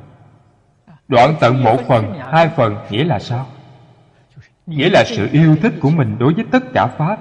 [1.08, 3.46] Đoạn tận một phần, hai phần Nghĩa là sao?
[4.66, 7.18] Nghĩa là sự yêu thích của mình đối với tất cả Pháp.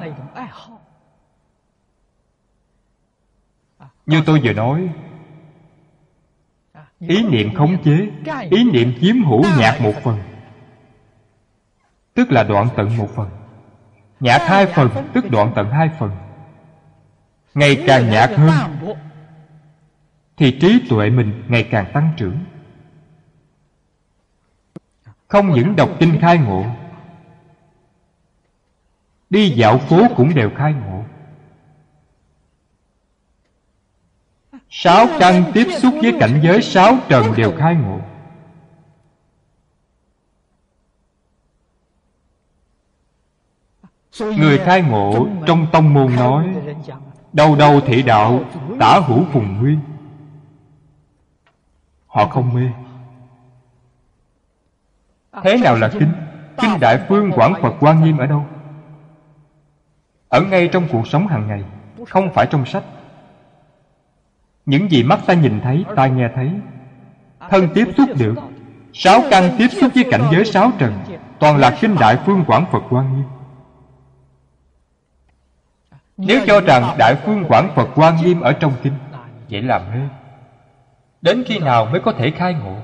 [4.05, 4.89] Như tôi vừa nói
[6.99, 8.09] Ý niệm khống chế
[8.49, 10.19] Ý niệm chiếm hữu nhạt một phần
[12.13, 13.29] Tức là đoạn tận một phần.
[14.19, 16.11] Nhạt hai phần Tức đoạn tận hai phần.
[17.53, 18.97] Ngày càng nhạt hơn
[20.37, 22.37] thì trí tuệ mình ngày càng tăng trưởng.
[25.27, 26.65] Không những đọc kinh khai ngộ,
[29.29, 31.03] đi dạo phố cũng đều khai ngộ.
[34.69, 37.99] Sáu căn tiếp xúc với cảnh giới sáu trần đều khai ngộ.
[44.19, 46.55] Người khai ngộ trong tông môn nói
[47.33, 48.43] đầu đầu thị đạo
[48.79, 49.79] tả hữu phùng nguyên
[52.17, 52.69] Họ không mê.
[55.43, 56.11] Thế nào là kinh
[56.57, 58.45] kinh đại phương quảng phật quan nghiêm ở đâu?
[60.29, 61.63] Ở ngay trong cuộc sống hàng ngày,
[62.09, 62.83] không phải trong sách.
[64.65, 66.51] Những gì mắt ta nhìn thấy tai nghe thấy.
[67.49, 68.35] Thân tiếp xúc được.
[68.93, 70.93] Sáu căn tiếp xúc với cảnh giới sáu trần,
[71.39, 73.25] toàn là kinh đại phương quảng phật quan nghiêm.
[76.17, 78.93] Nếu cho rằng đại phương quảng phật quan nghiêm ở trong kinh
[79.49, 80.09] vậy làm mê
[81.27, 82.77] đến khi nào mới có thể khai ngộ?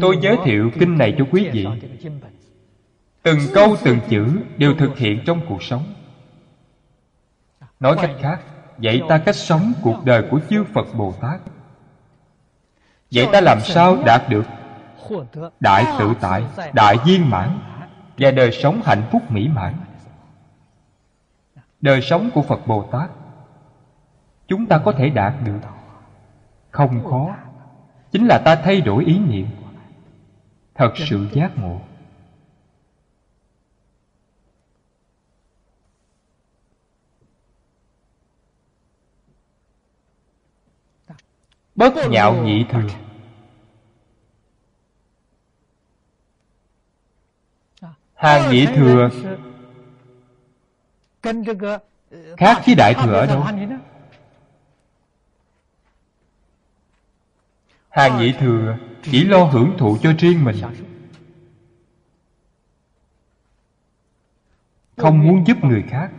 [0.00, 1.66] Tôi giới thiệu kinh này cho quý vị.
[3.22, 5.94] Từng câu, từng chữ đều thực hiện trong cuộc sống.
[7.80, 8.40] Nói cách khác,
[8.78, 11.40] dạy ta cách sống cuộc đời của chư phật bồ tát.
[13.10, 14.44] Vậy ta làm sao đạt được
[15.60, 17.58] đại tự tại, đại viên mãn
[18.18, 19.74] và đời sống hạnh phúc mỹ mãn
[21.80, 23.10] đời sống của phật bồ tát,
[24.48, 25.60] chúng ta có thể đạt được.
[26.70, 27.36] Không khó,
[28.10, 29.46] chính là ta thay đổi ý niệm.
[30.74, 31.80] Thật sự giác ngộ.
[41.74, 42.88] Bất nhạo nhị thừa
[48.20, 49.10] hàng nhị thừa
[52.36, 53.44] khác với đại thừa ở đâu
[57.90, 60.56] hàng nhị thừa chỉ lo hưởng thụ cho riêng mình.
[64.96, 66.10] Không muốn giúp người khác.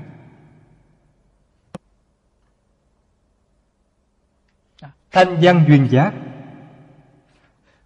[5.12, 6.14] Thanh văn duyên giác.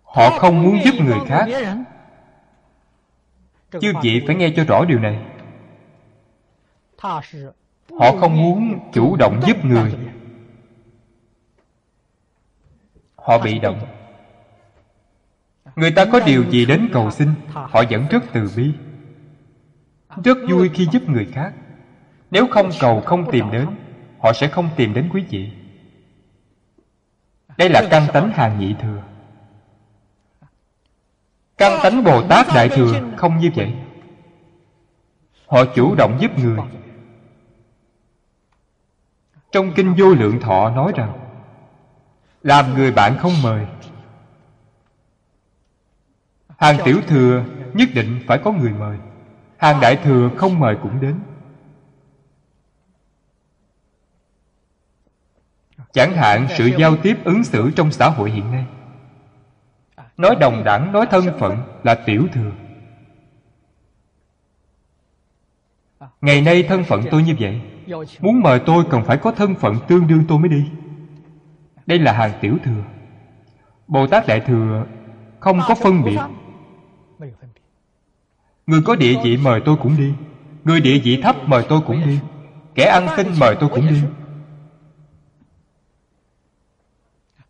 [0.03, 1.45] Họ không muốn giúp người khác.
[3.81, 5.34] chư vị phải nghe cho rõ điều này
[7.99, 9.95] họ không muốn chủ động giúp người.
[13.15, 13.79] Họ bị động.
[15.75, 18.71] Người ta có điều gì đến cầu xin, họ vẫn rất từ bi.
[20.23, 21.53] Rất vui khi giúp người khác.
[22.31, 23.67] Nếu không cầu không tìm đến,
[24.19, 25.51] họ sẽ không tìm đến quý vị.
[27.57, 29.03] Đây là căn tánh hàng nhị thừa.
[31.57, 33.73] Căn tánh bồ tát đại thừa không như vậy.
[35.47, 36.57] Họ chủ động giúp người
[39.55, 41.19] trong kinh vô lượng thọ nói rằng,
[42.43, 43.65] làm người bạn không mời.
[46.57, 48.97] Hàng tiểu thừa nhất định phải có người mời.
[49.57, 51.19] Hàng đại thừa không mời cũng đến.
[55.93, 58.65] Chẳng hạn sự giao tiếp ứng xử trong xã hội hiện nay.
[60.17, 62.51] Nói đồng đẳng, nói thân phận là tiểu thừa.
[66.21, 67.61] Ngày nay thân phận tôi như vậy
[68.19, 70.69] muốn mời tôi cần phải có thân phận tương đương tôi mới đi.
[71.85, 72.83] Đây là hàng tiểu thừa.
[73.87, 74.85] Bồ tát đại thừa
[75.39, 76.17] không có phân biệt.
[78.67, 80.13] Người có địa vị mời tôi cũng đi.
[80.63, 82.19] Người địa vị thấp mời tôi cũng đi.
[82.75, 84.01] Kẻ ăn xin mời tôi cũng đi.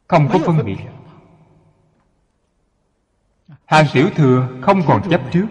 [0.08, 0.78] Không có phân biệt.
[3.66, 5.46] Hàng tiểu thừa không còn chấp trước,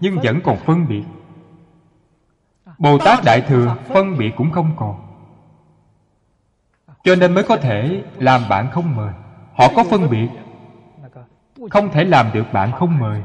[0.00, 1.02] nhưng vẫn còn phân biệt
[2.80, 5.06] bồ tát đại thừa phân biệt cũng không còn.
[7.04, 9.12] Cho nên mới có thể làm bạn không mời.
[9.54, 10.28] Họ có phân biệt.
[11.70, 13.22] Không thể làm được bạn không mời.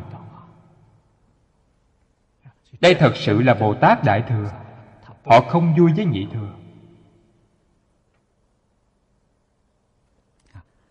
[2.81, 4.51] Đây thật sự là bồ tát đại thừa.
[5.25, 6.49] Họ không vui với nhị thừa.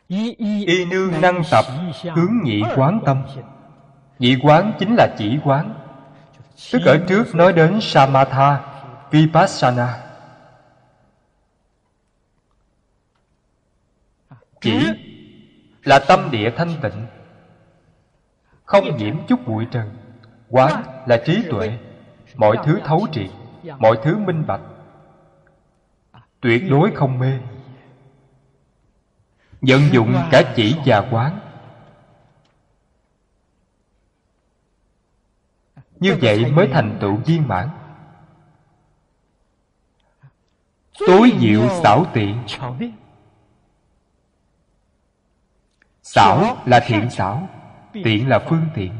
[0.09, 1.65] Y nương năng tập
[2.15, 3.23] hướng nhị quán tâm.
[4.19, 5.75] Nhị quán chính là chỉ quán
[6.73, 8.61] tức ở trước nói đến samatha
[9.11, 10.01] vipassana.
[14.61, 14.91] Chỉ
[15.85, 17.07] là tâm địa thanh tịnh
[18.65, 19.91] không nhiễm chút bụi trần.
[20.49, 21.79] Quán là trí tuệ
[22.35, 23.31] mọi thứ thấu triệt
[23.79, 24.61] mọi thứ minh bạch.
[26.41, 27.39] Tuyệt đối không mê.
[29.61, 31.39] Vận dụng cả chỉ và quán
[36.01, 37.69] như vậy mới thành tựu viên mãn.
[41.07, 42.43] Tối diệu xảo tiện.
[46.03, 47.49] Xảo là thiện xảo
[47.93, 48.93] tiện là phương tiện.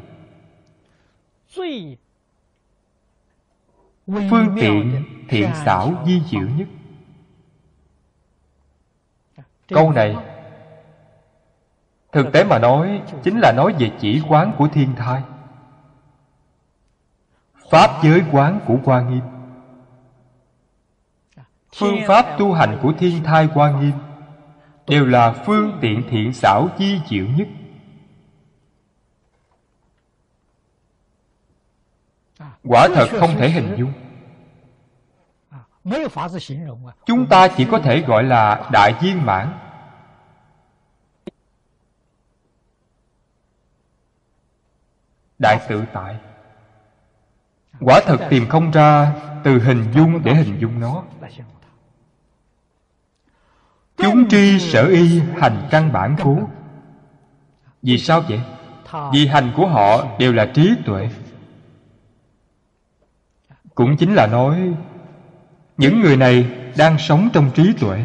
[4.07, 6.69] Phương tiện thiện xảo di diệu nhất.
[9.69, 10.17] Câu này
[12.13, 15.23] thực tế mà nói chính là nói về chỉ quán của thiên thai
[17.75, 19.21] pháp giới quán của hoa nghiêm.
[21.77, 23.93] Phương pháp tu hành của thiên thai quan nghiêm
[24.87, 27.49] đều là phương tiện thiện xảo di diệu nhất.
[32.65, 33.93] Quả thật không thể hình dung.
[37.07, 39.59] Chúng ta chỉ có thể gọi là đại viên mãn.
[45.39, 46.17] Đại tự tại
[47.81, 49.13] quả thật tìm không ra
[49.45, 51.03] từ hình dung để hình dung nó.
[53.97, 56.39] Chúng tri sở y hành căn bản cố
[57.83, 58.41] vì sao vậy?
[59.13, 61.09] Vì hành của họ đều là trí tuệ.
[63.75, 64.75] Cũng chính là nói,
[65.77, 68.05] những người này đang sống trong trí tuệ.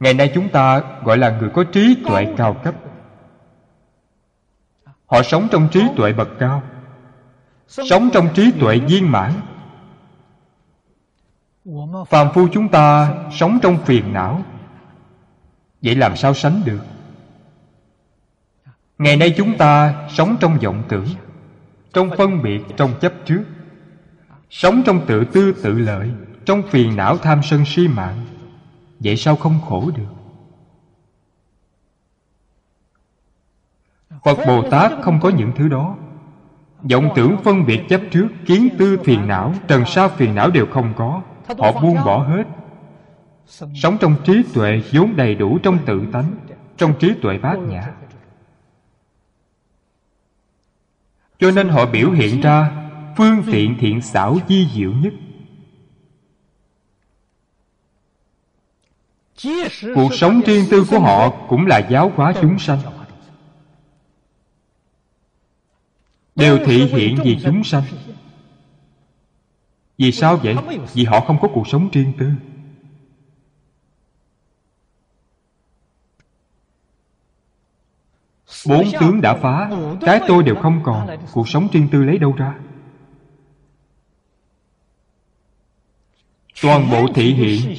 [0.00, 2.74] Ngày nay chúng ta gọi là người có trí tuệ cao cấp.
[5.06, 6.62] Họ sống trong trí tuệ bậc cao
[7.68, 9.32] sống trong trí tuệ viên mãn.
[12.08, 14.42] Phàm phu chúng ta sống trong phiền não.
[15.82, 16.80] Vậy làm sao sánh được?
[18.98, 21.06] Ngày nay chúng ta sống trong vọng tưởng
[21.92, 23.44] trong phân biệt trong chấp trước.
[24.50, 26.10] Sống trong tự tư tự lợi
[26.44, 28.26] trong phiền não tham sân si mạng.
[29.00, 30.14] Vậy sao không khổ được?
[34.24, 35.96] Phật bồ tát không có những thứ đó
[36.90, 40.66] vọng tưởng phân biệt chấp trước, kiến tư phiền não, trần sao phiền não đều
[40.66, 41.22] không có.
[41.58, 42.44] Họ buông bỏ hết.
[43.74, 46.34] Sống trong trí tuệ vốn đầy đủ trong tự tánh,
[46.76, 47.82] trong trí tuệ bát nhã.
[51.38, 52.70] Cho nên họ biểu hiện ra
[53.16, 55.12] phương tiện thiện xảo di diệu nhất.
[59.94, 62.78] Cuộc sống riêng tư của họ cũng là giáo hóa chúng sanh.
[66.34, 67.82] Đều thị hiện vì chúng sanh.
[69.98, 70.56] Vì sao vậy?
[70.94, 72.30] Vì họ không có cuộc sống riêng tư.
[78.68, 79.70] Bốn tướng đã phá.
[80.00, 81.18] Cái tôi đều không còn.
[81.32, 82.54] cuộc sống riêng tư lấy đâu ra?
[86.62, 87.76] Toàn bộ thị hiện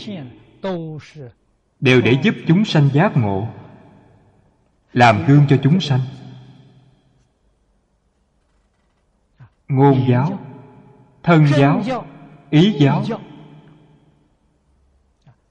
[1.79, 3.47] đều để giúp chúng sanh giác ngộ
[4.93, 5.99] làm gương cho chúng sanh
[9.67, 10.39] ngôn giáo
[11.23, 11.81] thân giáo
[12.49, 13.03] ý giáo.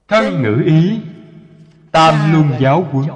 [0.07, 1.01] thân ngữ ý
[1.91, 3.07] tam luân giáo quân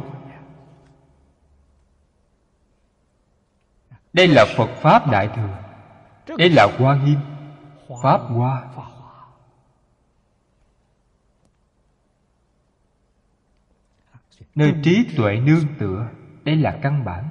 [4.13, 5.57] đây là phật pháp đại thừa.
[6.37, 7.19] Đây là hoa nghiêm
[8.03, 8.67] pháp hoa.
[14.55, 16.07] Nơi trí tuệ nương tựa
[16.43, 17.29] đây là căn bản.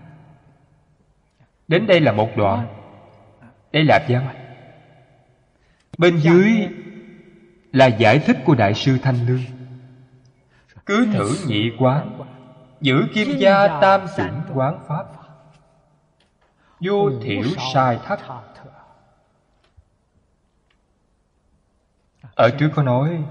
[1.69, 2.78] Đến đây là một đoạn
[3.73, 4.29] đây là văn
[5.99, 6.69] bên dưới
[7.73, 9.43] là giải thích của đại sư thanh lương.
[10.87, 12.21] Cứ thử nhị quán
[12.81, 15.07] giữ kim gia tam chủng quán pháp.
[16.81, 17.43] Vô thiểu
[17.75, 18.21] sai thất.
[22.35, 23.25] ở trước có nói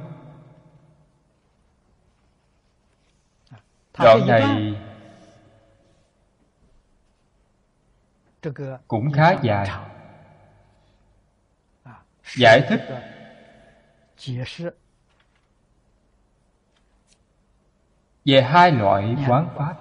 [4.00, 4.74] đoạn này
[8.88, 9.87] cũng khá dài
[12.36, 12.82] giải thích.
[18.26, 19.76] Về hai loại quán pháp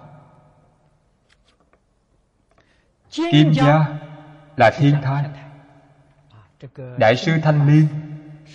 [3.10, 3.86] kim gia
[4.56, 5.24] là thiên thai.
[6.98, 7.86] Đại sư thanh liên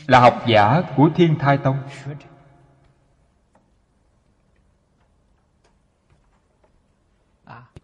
[0.07, 1.77] là học giả của thiên thai tông.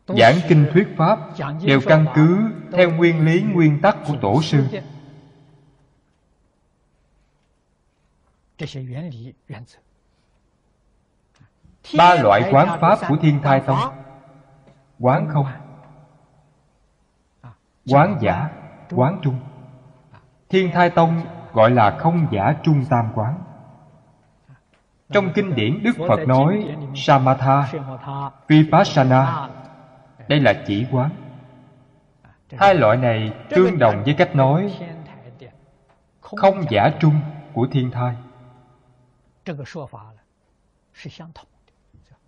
[0.07, 1.19] Giảng kinh thuyết pháp
[1.63, 2.37] đều căn cứ
[2.71, 4.63] theo nguyên lý nguyên tắc của tổ sư
[11.97, 13.77] ba loại quán pháp của thiên thai tông
[14.99, 15.45] quán không?
[17.91, 18.49] Quán giả
[18.91, 19.39] quán trung.
[20.49, 21.21] thiên thai tông
[21.53, 23.43] gọi là không giả trung tam quán.
[25.09, 27.73] Trong kinh điển đức phật nói samatha
[28.47, 29.49] vipassana.
[30.27, 31.09] Đây là chỉ quán.
[32.57, 34.73] Hai loại này tương đồng với cách nói
[36.21, 37.19] không giả trung
[37.53, 38.15] của thiên thai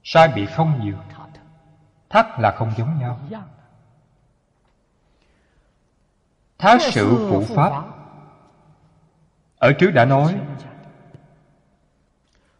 [0.03, 0.95] sai biệt không nhiều
[2.09, 3.19] thắt là không giống nhau
[6.57, 7.83] thác sự phụ pháp
[9.57, 10.39] ở trước đã nói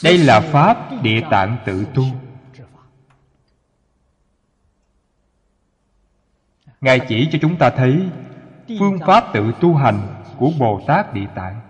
[0.04, 2.02] Đây là pháp địa tạng tự tu.
[6.80, 8.10] Ngài chỉ cho chúng ta thấy
[8.78, 11.60] phương pháp tự tu hành của bồ tát địa tạng.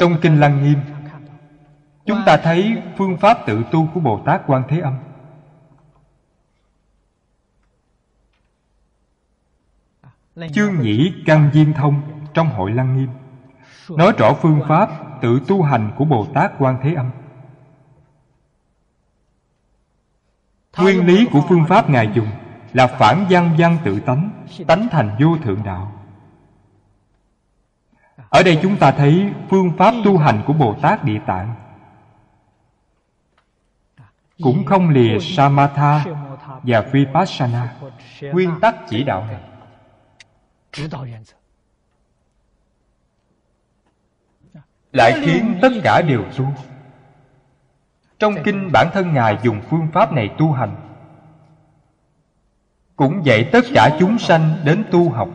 [0.00, 0.80] Trong kinh lăng nghiêm
[2.08, 4.98] chúng ta thấy phương pháp tự tu của bồ tát quan thế âm.
[10.52, 12.02] Chương nhĩ căn diên thông
[12.34, 13.08] trong hội lăng nghiêm.
[13.88, 14.90] Nói rõ phương pháp
[15.20, 17.10] tự tu hành của bồ tát quan thế âm.
[20.78, 22.28] Nguyên lý của phương pháp ngài dùng
[22.72, 24.30] là phản văn văn tự tánh
[24.66, 25.92] tánh thành vô thượng đạo.
[28.28, 31.67] Ở đây chúng ta thấy phương pháp tu hành của bồ tát địa tạng
[34.42, 36.04] cũng không lìa samatha
[36.62, 37.74] và vipassana.
[38.20, 39.40] Nguyên tắc chỉ đạo này.
[44.92, 46.44] Lại khiến tất cả đều tu
[48.18, 50.76] trong kinh bản thân ngài dùng phương pháp này tu hành.
[52.96, 55.28] Cũng dạy tất cả chúng sanh đến tu học.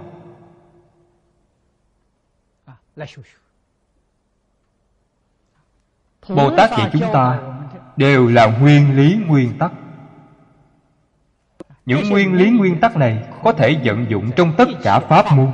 [6.30, 7.40] Bồ tát dạy chúng ta
[7.98, 9.72] đều là nguyên lý nguyên tắc.
[11.86, 15.52] Những nguyên lý nguyên tắc này có thể vận dụng trong tất cả pháp môn.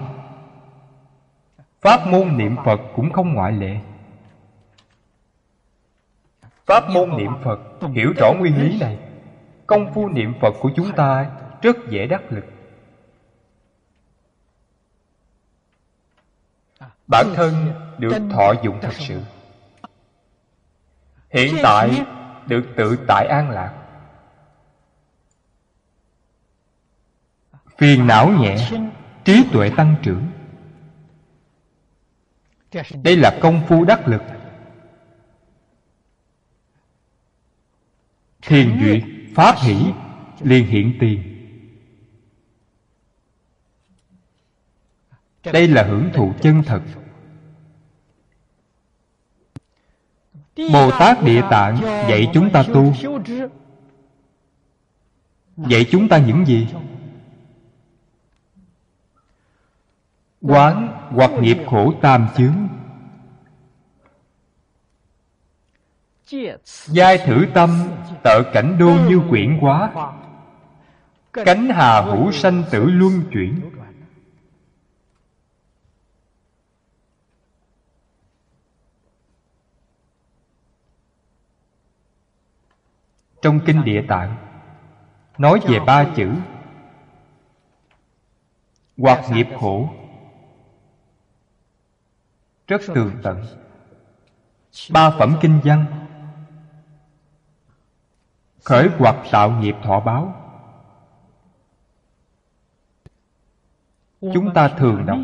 [1.81, 3.79] Pháp môn niệm phật cũng không ngoại lệ.
[6.65, 7.59] Pháp môn niệm phật
[7.93, 8.97] hiểu rõ nguyên lý này.
[9.67, 12.45] Công phu niệm phật của chúng ta rất dễ đắc lực.
[17.07, 17.53] Bản thân
[17.97, 19.21] được thọ dụng thật sự.
[21.29, 22.05] Hiện tại
[22.49, 23.73] được tự tại an lạc.
[27.77, 28.69] Phiền não nhẹ,
[29.25, 30.27] trí tuệ tăng trưởng.
[33.03, 34.21] Đây là công phu đắc lực.
[38.41, 39.03] Thiền duyệt,
[39.35, 39.93] pháp hỷ,
[40.39, 41.35] liền hiện tiền.
[45.43, 46.81] Đây là hưởng thụ chân thật.
[50.73, 52.93] Bồ tát địa tạng dạy chúng ta tu.
[55.57, 56.67] Dạy chúng ta những gì?
[60.41, 62.67] Quán hoặc nghiệp khổ tam chướng.
[66.87, 67.69] Giai thử tâm,
[68.23, 69.91] tợ cảnh đô như quyển quá
[71.33, 73.61] cánh hà hữu sanh tử luân chuyển.
[83.41, 84.35] Trong kinh địa tạng.
[85.37, 86.31] Nói về ba chữ.
[88.97, 89.89] Hoặc nghiệp khổ.
[92.67, 93.45] Rất tường tận.
[94.91, 95.85] Ba phẩm kinh văn.
[98.63, 100.35] Khởi hoặc tạo nghiệp thọ báo.
[104.21, 105.19] Chúng ta thường đọc.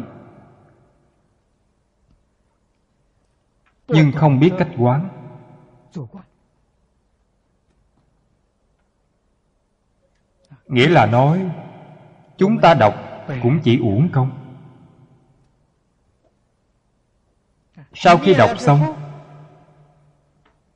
[3.88, 5.10] Nhưng không biết cách quán.
[10.68, 11.50] Nghĩa là nói,
[12.38, 12.96] chúng ta đọc
[13.44, 14.32] cũng chỉ uổng công.
[17.94, 18.80] Sau khi đọc xong,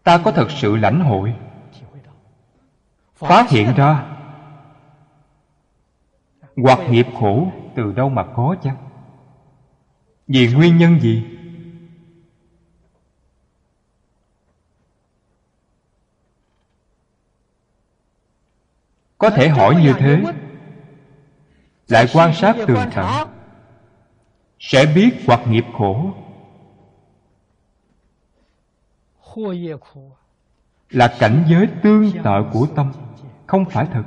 [0.03, 1.35] ta có thật sự lãnh hội.
[3.15, 4.05] Phát hiện ra.
[6.63, 8.77] Hoặc nghiệp khổ từ đâu mà có chăng?
[10.27, 11.38] Vì nguyên nhân gì?
[19.19, 20.23] Có thể hỏi như thế.
[21.87, 23.05] Lại quan sát tường tận
[24.59, 26.11] sẽ biết hoặc nghiệp khổ.
[30.89, 32.91] Là cảnh giới tương tự của tâm,
[33.47, 34.03] không phải thật.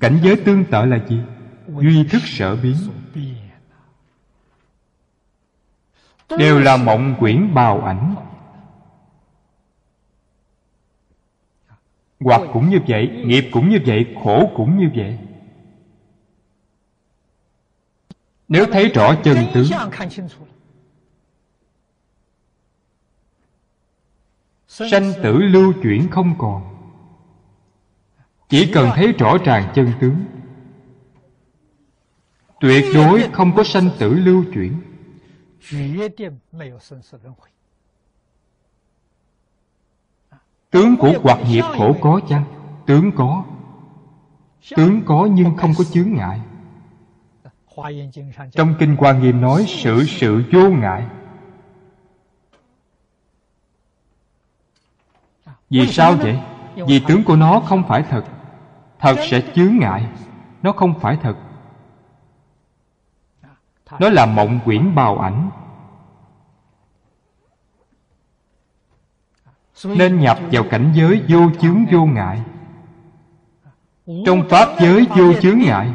[0.00, 1.20] Cảnh giới tương tự là gì?
[1.66, 2.76] Duy thức sở biến.
[6.38, 8.14] Đều là mộng quyển bào ảnh.
[12.20, 15.18] Hoặc cũng như vậy, nghiệp cũng như vậy, khổ cũng như vậy.
[18.48, 19.66] Nếu thấy rõ chân tướng,
[24.68, 26.76] sanh tử lưu chuyển không còn.
[28.48, 30.24] Chỉ cần thấy rõ ràng chân tướng,
[32.60, 34.80] tuyệt đối không có sanh tử lưu chuyển.
[40.70, 42.44] Tướng của hoạt nghiệp khổ có chăng?
[42.86, 43.44] Tướng có.
[44.76, 46.40] Tướng có nhưng không có chướng ngại.
[48.52, 51.06] Trong kinh Hoa Nghiêm nói, sự sự vô ngại.
[55.70, 56.40] Vì sao vậy?
[56.86, 58.24] Vì tướng của nó không phải thật.
[58.98, 60.08] Thật sẽ chướng ngại.
[60.62, 61.36] Nó không phải thật.
[64.00, 65.50] Nó là mộng quyển bào ảnh.
[69.84, 72.42] Nên nhập vào cảnh giới vô chướng vô ngại
[74.26, 75.92] Trong Pháp giới vô chướng ngại,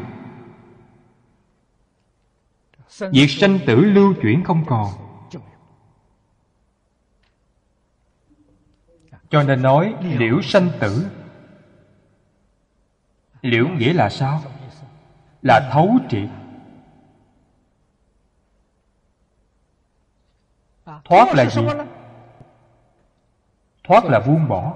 [3.00, 4.90] Việc sanh tử lưu chuyển không còn
[9.30, 11.08] Cho nên nói, liễu sanh tử,
[13.42, 14.42] Liễu nghĩa là sao?
[15.42, 16.30] Là thấu triệt
[21.06, 21.62] Thoát là gì?
[23.92, 24.74] Thoát là buông bỏ.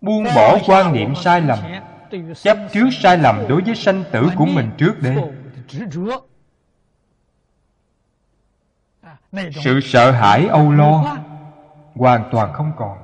[0.00, 1.58] Buông bỏ quan niệm sai lầm,
[2.42, 5.16] Chấp trước sai lầm đối với sanh tử của mình trước đây
[9.64, 11.16] Sự sợ hãi, âu lo,
[11.94, 12.98] Hoàn toàn không còn.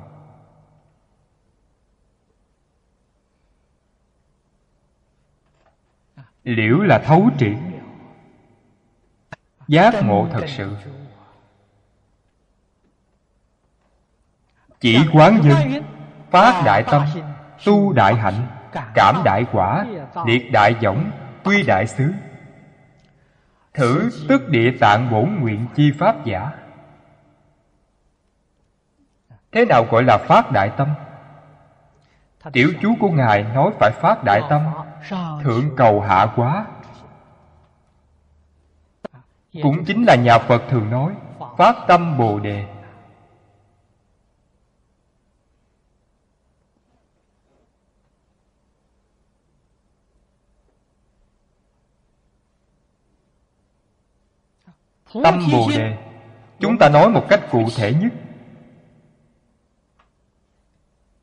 [6.44, 7.56] Liễu là thấu triệt,
[9.68, 10.76] Giác ngộ thật sự.
[14.80, 15.84] Chỉ quán dân
[16.30, 17.02] Phát đại tâm
[17.66, 18.46] Tu đại hạnh
[18.94, 19.86] Cảm đại quả
[20.26, 21.10] Liệt đại võng
[21.44, 22.12] Quy đại xứ.
[23.74, 26.50] Thử tức địa tạng bổn nguyện chi pháp giả.
[29.52, 30.88] Thế nào gọi là phát đại tâm?
[32.52, 34.62] Tiểu chú của Ngài nói phải phát đại tâm
[35.42, 36.66] Thượng cầu hạ quá.
[39.62, 41.14] Cũng chính là nhà Phật thường nói
[41.56, 42.66] Phát tâm Bồ Đề
[55.12, 55.96] Tâm Bồ Đề.
[56.60, 58.12] Chúng ta nói một cách cụ thể nhất.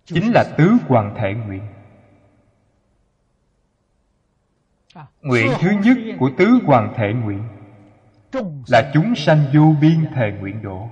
[0.05, 1.61] Chính là tứ hoàng thể nguyện.
[5.21, 7.43] Nguyện thứ nhất của tứ hoàng thể nguyện
[8.67, 10.89] Là chúng sanh vô biên thề nguyện độ.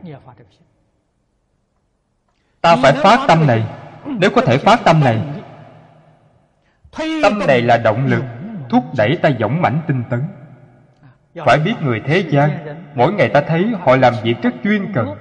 [2.62, 3.64] Ta phải phát tâm này.
[4.06, 5.42] Nếu có thể phát tâm này
[7.24, 7.62] Tâm này.
[7.62, 8.24] Là động lực
[8.70, 10.24] Thúc đẩy ta dũng mãnh tinh tấn
[11.36, 12.66] phải biết người thế gian,
[12.96, 15.16] Mỗi ngày ta thấy họ làm việc rất chuyên cần.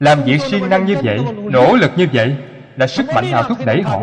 [0.00, 1.18] Làm việc siêng năng như vậy,
[1.50, 2.36] Nỗ lực như vậy,
[2.76, 4.02] Là sức mạnh nào thúc đẩy họ?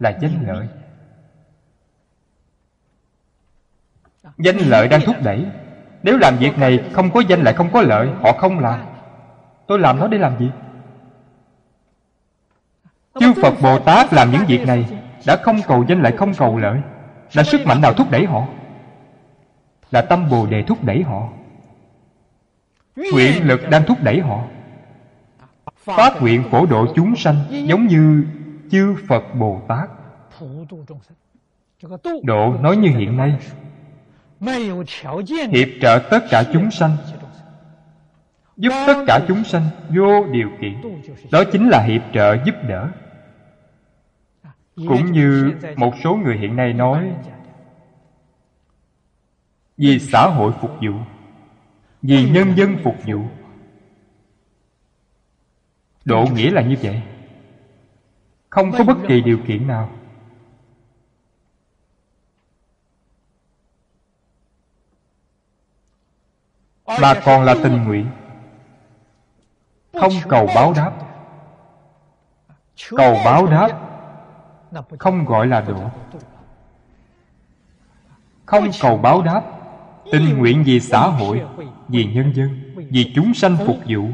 [0.00, 0.66] Là danh lợi.
[4.38, 5.44] Danh lợi đang thúc đẩy.
[6.02, 8.80] Nếu làm việc này không có danh lại không có lợi, Họ không làm.
[9.66, 10.50] Tôi làm nó để làm gì?
[13.20, 14.86] Chư Phật Bồ Tát làm những việc này,
[15.26, 16.80] Đã không cầu danh lại không cầu lợi,
[17.32, 18.46] Là sức mạnh nào thúc đẩy họ?
[19.96, 21.28] Là tâm bồ đề thúc đẩy họ.
[22.96, 24.44] Nguyện lực đang thúc đẩy họ.
[25.84, 28.24] Phát nguyện phổ độ chúng sanh, giống như
[28.70, 29.88] chư phật bồ tát.
[32.22, 33.36] Độ nói như hiện nay.
[35.50, 36.96] Hiệp trợ tất cả chúng sanh.
[38.56, 40.74] Giúp tất cả chúng sanh vô điều kiện.
[41.32, 42.88] Đó chính là hiệp trợ giúp đỡ.
[44.76, 47.10] Cũng như một số người hiện nay nói
[49.76, 50.92] vì xã hội phục vụ,
[52.02, 53.22] vì nhân dân phục vụ.
[56.04, 57.02] Độ nghĩa là như vậy.
[58.50, 59.90] Không có bất kỳ điều kiện nào.
[67.00, 68.06] Mà còn là tình nguyện.
[69.92, 70.92] Không cầu báo đáp.
[72.90, 73.86] Cầu báo đáp
[74.98, 75.90] không gọi là độ.
[78.46, 79.55] Không cầu báo đáp
[80.12, 81.42] tình nguyện vì xã hội,
[81.88, 84.08] vì nhân dân, vì chúng sanh phục vụ.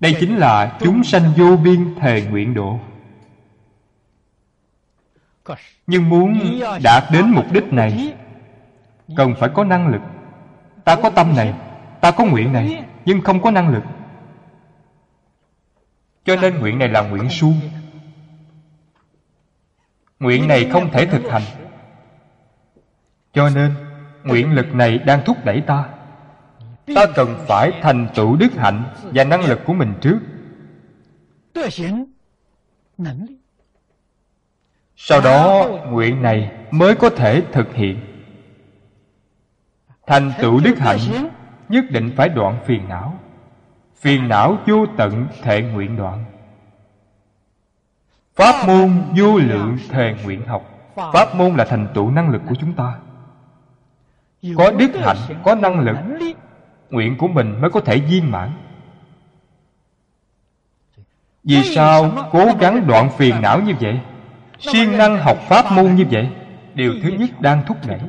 [0.00, 2.78] Đây chính là chúng sanh vô biên thề nguyện độ.
[5.86, 8.14] Nhưng muốn đạt đến mục đích này,
[9.16, 10.00] cần phải có năng lực.
[10.84, 11.54] Ta có tâm này,
[12.00, 13.82] ta có nguyện này, nhưng không có năng lực.
[16.24, 17.60] Cho nên nguyện này là nguyện suông.
[20.20, 21.42] Nguyện này không thể thực hành
[23.34, 23.74] cho nên,
[24.24, 25.84] nguyện lực này đang thúc đẩy ta.
[26.94, 30.18] Ta cần phải thành tựu đức hạnh và năng lực của mình trước.
[34.96, 38.00] Sau đó, nguyện này mới có thể thực hiện.
[40.06, 40.98] Thành tựu đức hạnh
[41.68, 43.18] nhất định phải đoạn phiền não.
[43.96, 46.24] Phiền não vô tận thệ nguyện đoạn.
[48.34, 50.92] Pháp môn vô lượng thề nguyện học.
[51.12, 52.98] Pháp môn là thành tựu năng lực của chúng ta
[54.56, 55.96] có đức hạnh có năng lực.
[56.90, 58.52] nguyện của mình mới có thể viên mãn.
[61.44, 64.00] Vì sao cố gắng đoạn phiền não như vậy?
[64.58, 66.28] Siêng năng học pháp môn như vậy
[66.74, 68.00] điều thứ nhất đang thúc đẩy.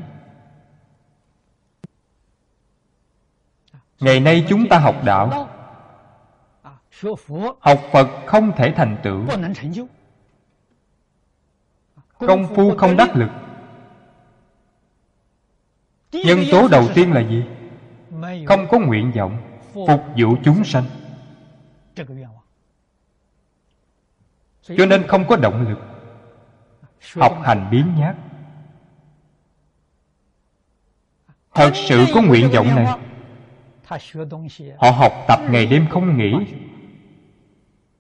[4.00, 5.50] Ngày nay chúng ta học đạo.
[7.60, 9.26] Học phật không thể thành tựu.
[12.18, 13.30] Công phu không đắc lực
[16.26, 17.44] nhân tố đầu tiên là gì?
[18.48, 19.38] Không có nguyện vọng
[19.74, 20.84] phục vụ chúng sanh.
[24.78, 25.80] Cho nên không có động lực
[27.16, 28.16] học hành biến nhát.
[31.54, 32.86] Thật sự có nguyện vọng này,
[34.78, 36.34] họ học tập ngày đêm không nghỉ,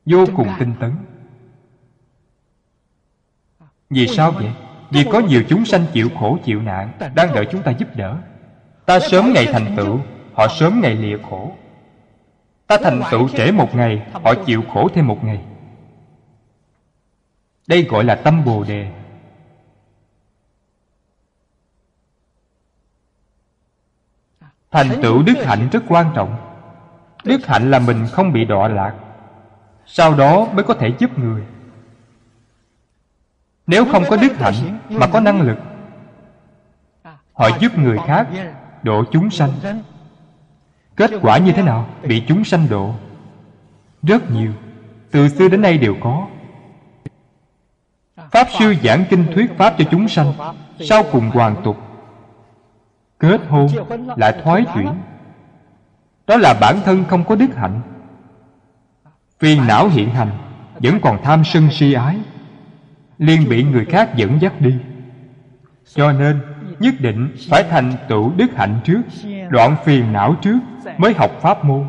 [0.06, 0.96] vô cùng tinh tấn.
[3.90, 4.52] Vì sao vậy?
[4.96, 8.18] Vì có nhiều chúng sanh chịu khổ chịu nạn, đang đợi chúng ta giúp đỡ.
[8.86, 10.00] Ta sớm ngày thành tựu,
[10.34, 11.52] họ sớm ngày lìa khổ.
[12.68, 15.42] Ta thành tựu trễ một ngày, họ chịu khổ thêm một ngày.
[17.68, 18.92] Đây gọi là tâm bồ đề.
[24.72, 26.38] Thành tựu đức hạnh rất quan trọng.
[27.24, 28.94] Đức hạnh là mình không bị đọa lạc.
[29.86, 31.44] Sau đó mới có thể giúp người
[33.68, 35.58] nếu không có đức hạnh mà có năng lực
[37.34, 38.28] họ giúp người khác
[38.84, 39.52] độ chúng sanh.
[40.96, 41.88] Kết quả như thế nào?
[42.04, 42.94] Bị chúng sanh độ
[44.04, 44.52] rất nhiều.
[45.12, 46.28] Từ xưa đến nay đều có.
[48.32, 50.34] Pháp sư giảng kinh thuyết pháp cho chúng sanh
[50.80, 51.78] sau cùng hoàn tục.
[53.20, 53.68] Kết hôn
[54.16, 54.90] lại thoái chuyển.
[56.28, 57.82] Đó là bản thân không có đức hạnh.
[59.40, 60.32] Phiền não hiện hành
[60.74, 62.18] vẫn còn tham sân si ái
[63.18, 64.76] liền bị người khác dẫn dắt đi.
[65.94, 66.42] Cho nên,
[66.80, 69.02] nhất định phải thành tựu đức hạnh trước,
[69.50, 70.60] đoạn phiền não trước
[70.98, 71.86] mới học pháp môn.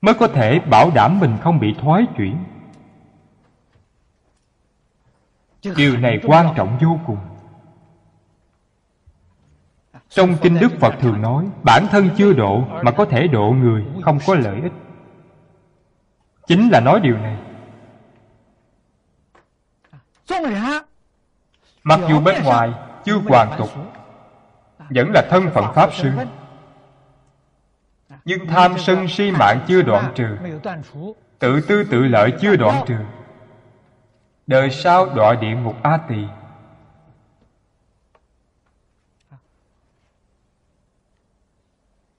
[0.00, 2.36] Mới có thể bảo đảm mình không bị thoái chuyển.
[5.76, 7.18] Điều này quan trọng vô cùng.
[10.08, 13.84] Trong kinh đức phật thường nói, bản thân chưa độ mà có thể độ người,
[14.02, 14.72] không có lợi ích.
[16.46, 17.36] Chính là nói điều này
[21.82, 22.72] mặc dù bên ngoài
[23.04, 23.70] chưa hoàn tục
[24.90, 26.10] vẫn là thân phận pháp sư.
[28.24, 30.36] nhưng tham sân si mạng chưa đoạn trừ.
[31.38, 32.96] Tự tư tự lợi chưa đoạn trừ.
[34.46, 36.24] Đời sau đọa địa ngục a tỳ.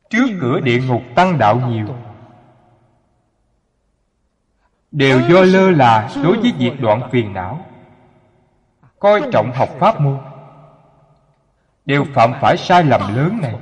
[0.10, 1.88] Trước cửa địa ngục tăng đạo nhiều.
[4.92, 7.66] Đều do lơ là đối với việc đoạn phiền não
[9.04, 10.20] coi trọng học pháp môn
[11.86, 13.56] đều phạm phải sai lầm lớn này.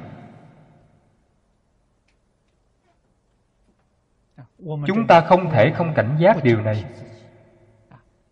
[4.87, 6.85] chúng ta không thể không cảnh giác điều này.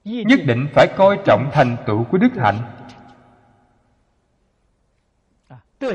[0.04, 2.58] Nhất định phải coi trọng thành tựu của đức hạnh.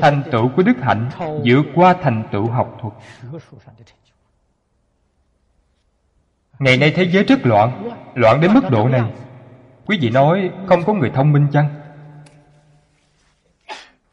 [0.01, 2.93] Thành tựu của đức hạnh vượt qua thành tựu học thuật.
[6.59, 9.13] Ngày nay thế giới rất loạn loạn đến mức độ này
[9.85, 11.69] quý vị nói không có người thông minh chăng?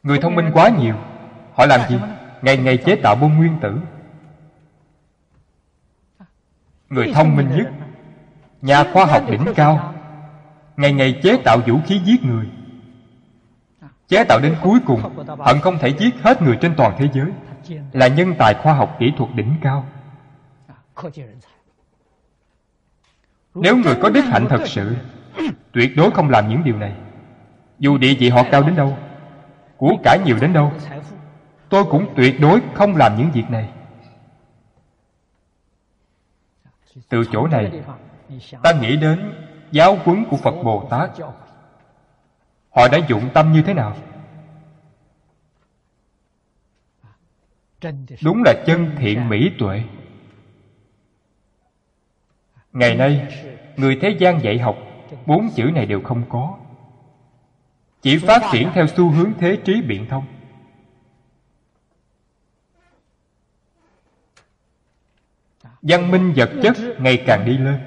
[0.03, 0.95] Người thông minh quá nhiều.
[1.53, 1.99] Họ làm gì?
[2.41, 3.79] Ngày ngày chế tạo bom nguyên tử.
[6.89, 7.71] Người thông minh nhất.
[8.61, 9.93] Nhà khoa học đỉnh cao.
[10.77, 12.45] Ngày ngày chế tạo vũ khí giết người.
[14.07, 15.01] Chế tạo đến cuối cùng,
[15.39, 17.31] hận không thể giết hết người trên toàn thế giới.
[17.91, 19.85] Là nhân tài khoa học kỹ thuật đỉnh cao.
[23.55, 24.95] Nếu người có đức hạnh thật sự
[25.71, 26.95] tuyệt đối không làm những điều này.
[27.79, 28.97] Dù địa vị họ cao đến đâu,
[29.77, 30.71] của cải nhiều đến đâu,
[31.69, 33.69] tôi cũng tuyệt đối không làm những việc này.
[37.09, 37.83] Từ chỗ này,
[38.63, 39.33] ta nghĩ đến
[39.71, 41.09] giáo huấn của phật bồ tát.
[42.69, 43.95] Họ đã dụng tâm như thế nào?
[48.23, 49.83] Đúng là chân thiện mỹ tuệ.
[52.73, 53.27] Ngày nay,
[53.77, 54.75] người thế gian dạy học
[55.25, 56.57] bốn chữ này đều không có.
[58.01, 60.25] Chỉ phát triển theo xu hướng thế trí biện thông.
[65.81, 67.79] Văn minh vật chất ngày càng đi lên,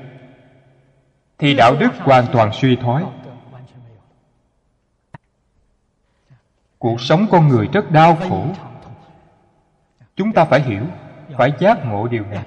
[1.39, 3.05] thì đạo đức hoàn toàn suy thoái.
[6.79, 8.47] Cuộc sống con người rất đau khổ.
[10.17, 10.83] Chúng ta phải hiểu,
[11.39, 12.45] phải giác ngộ điều này.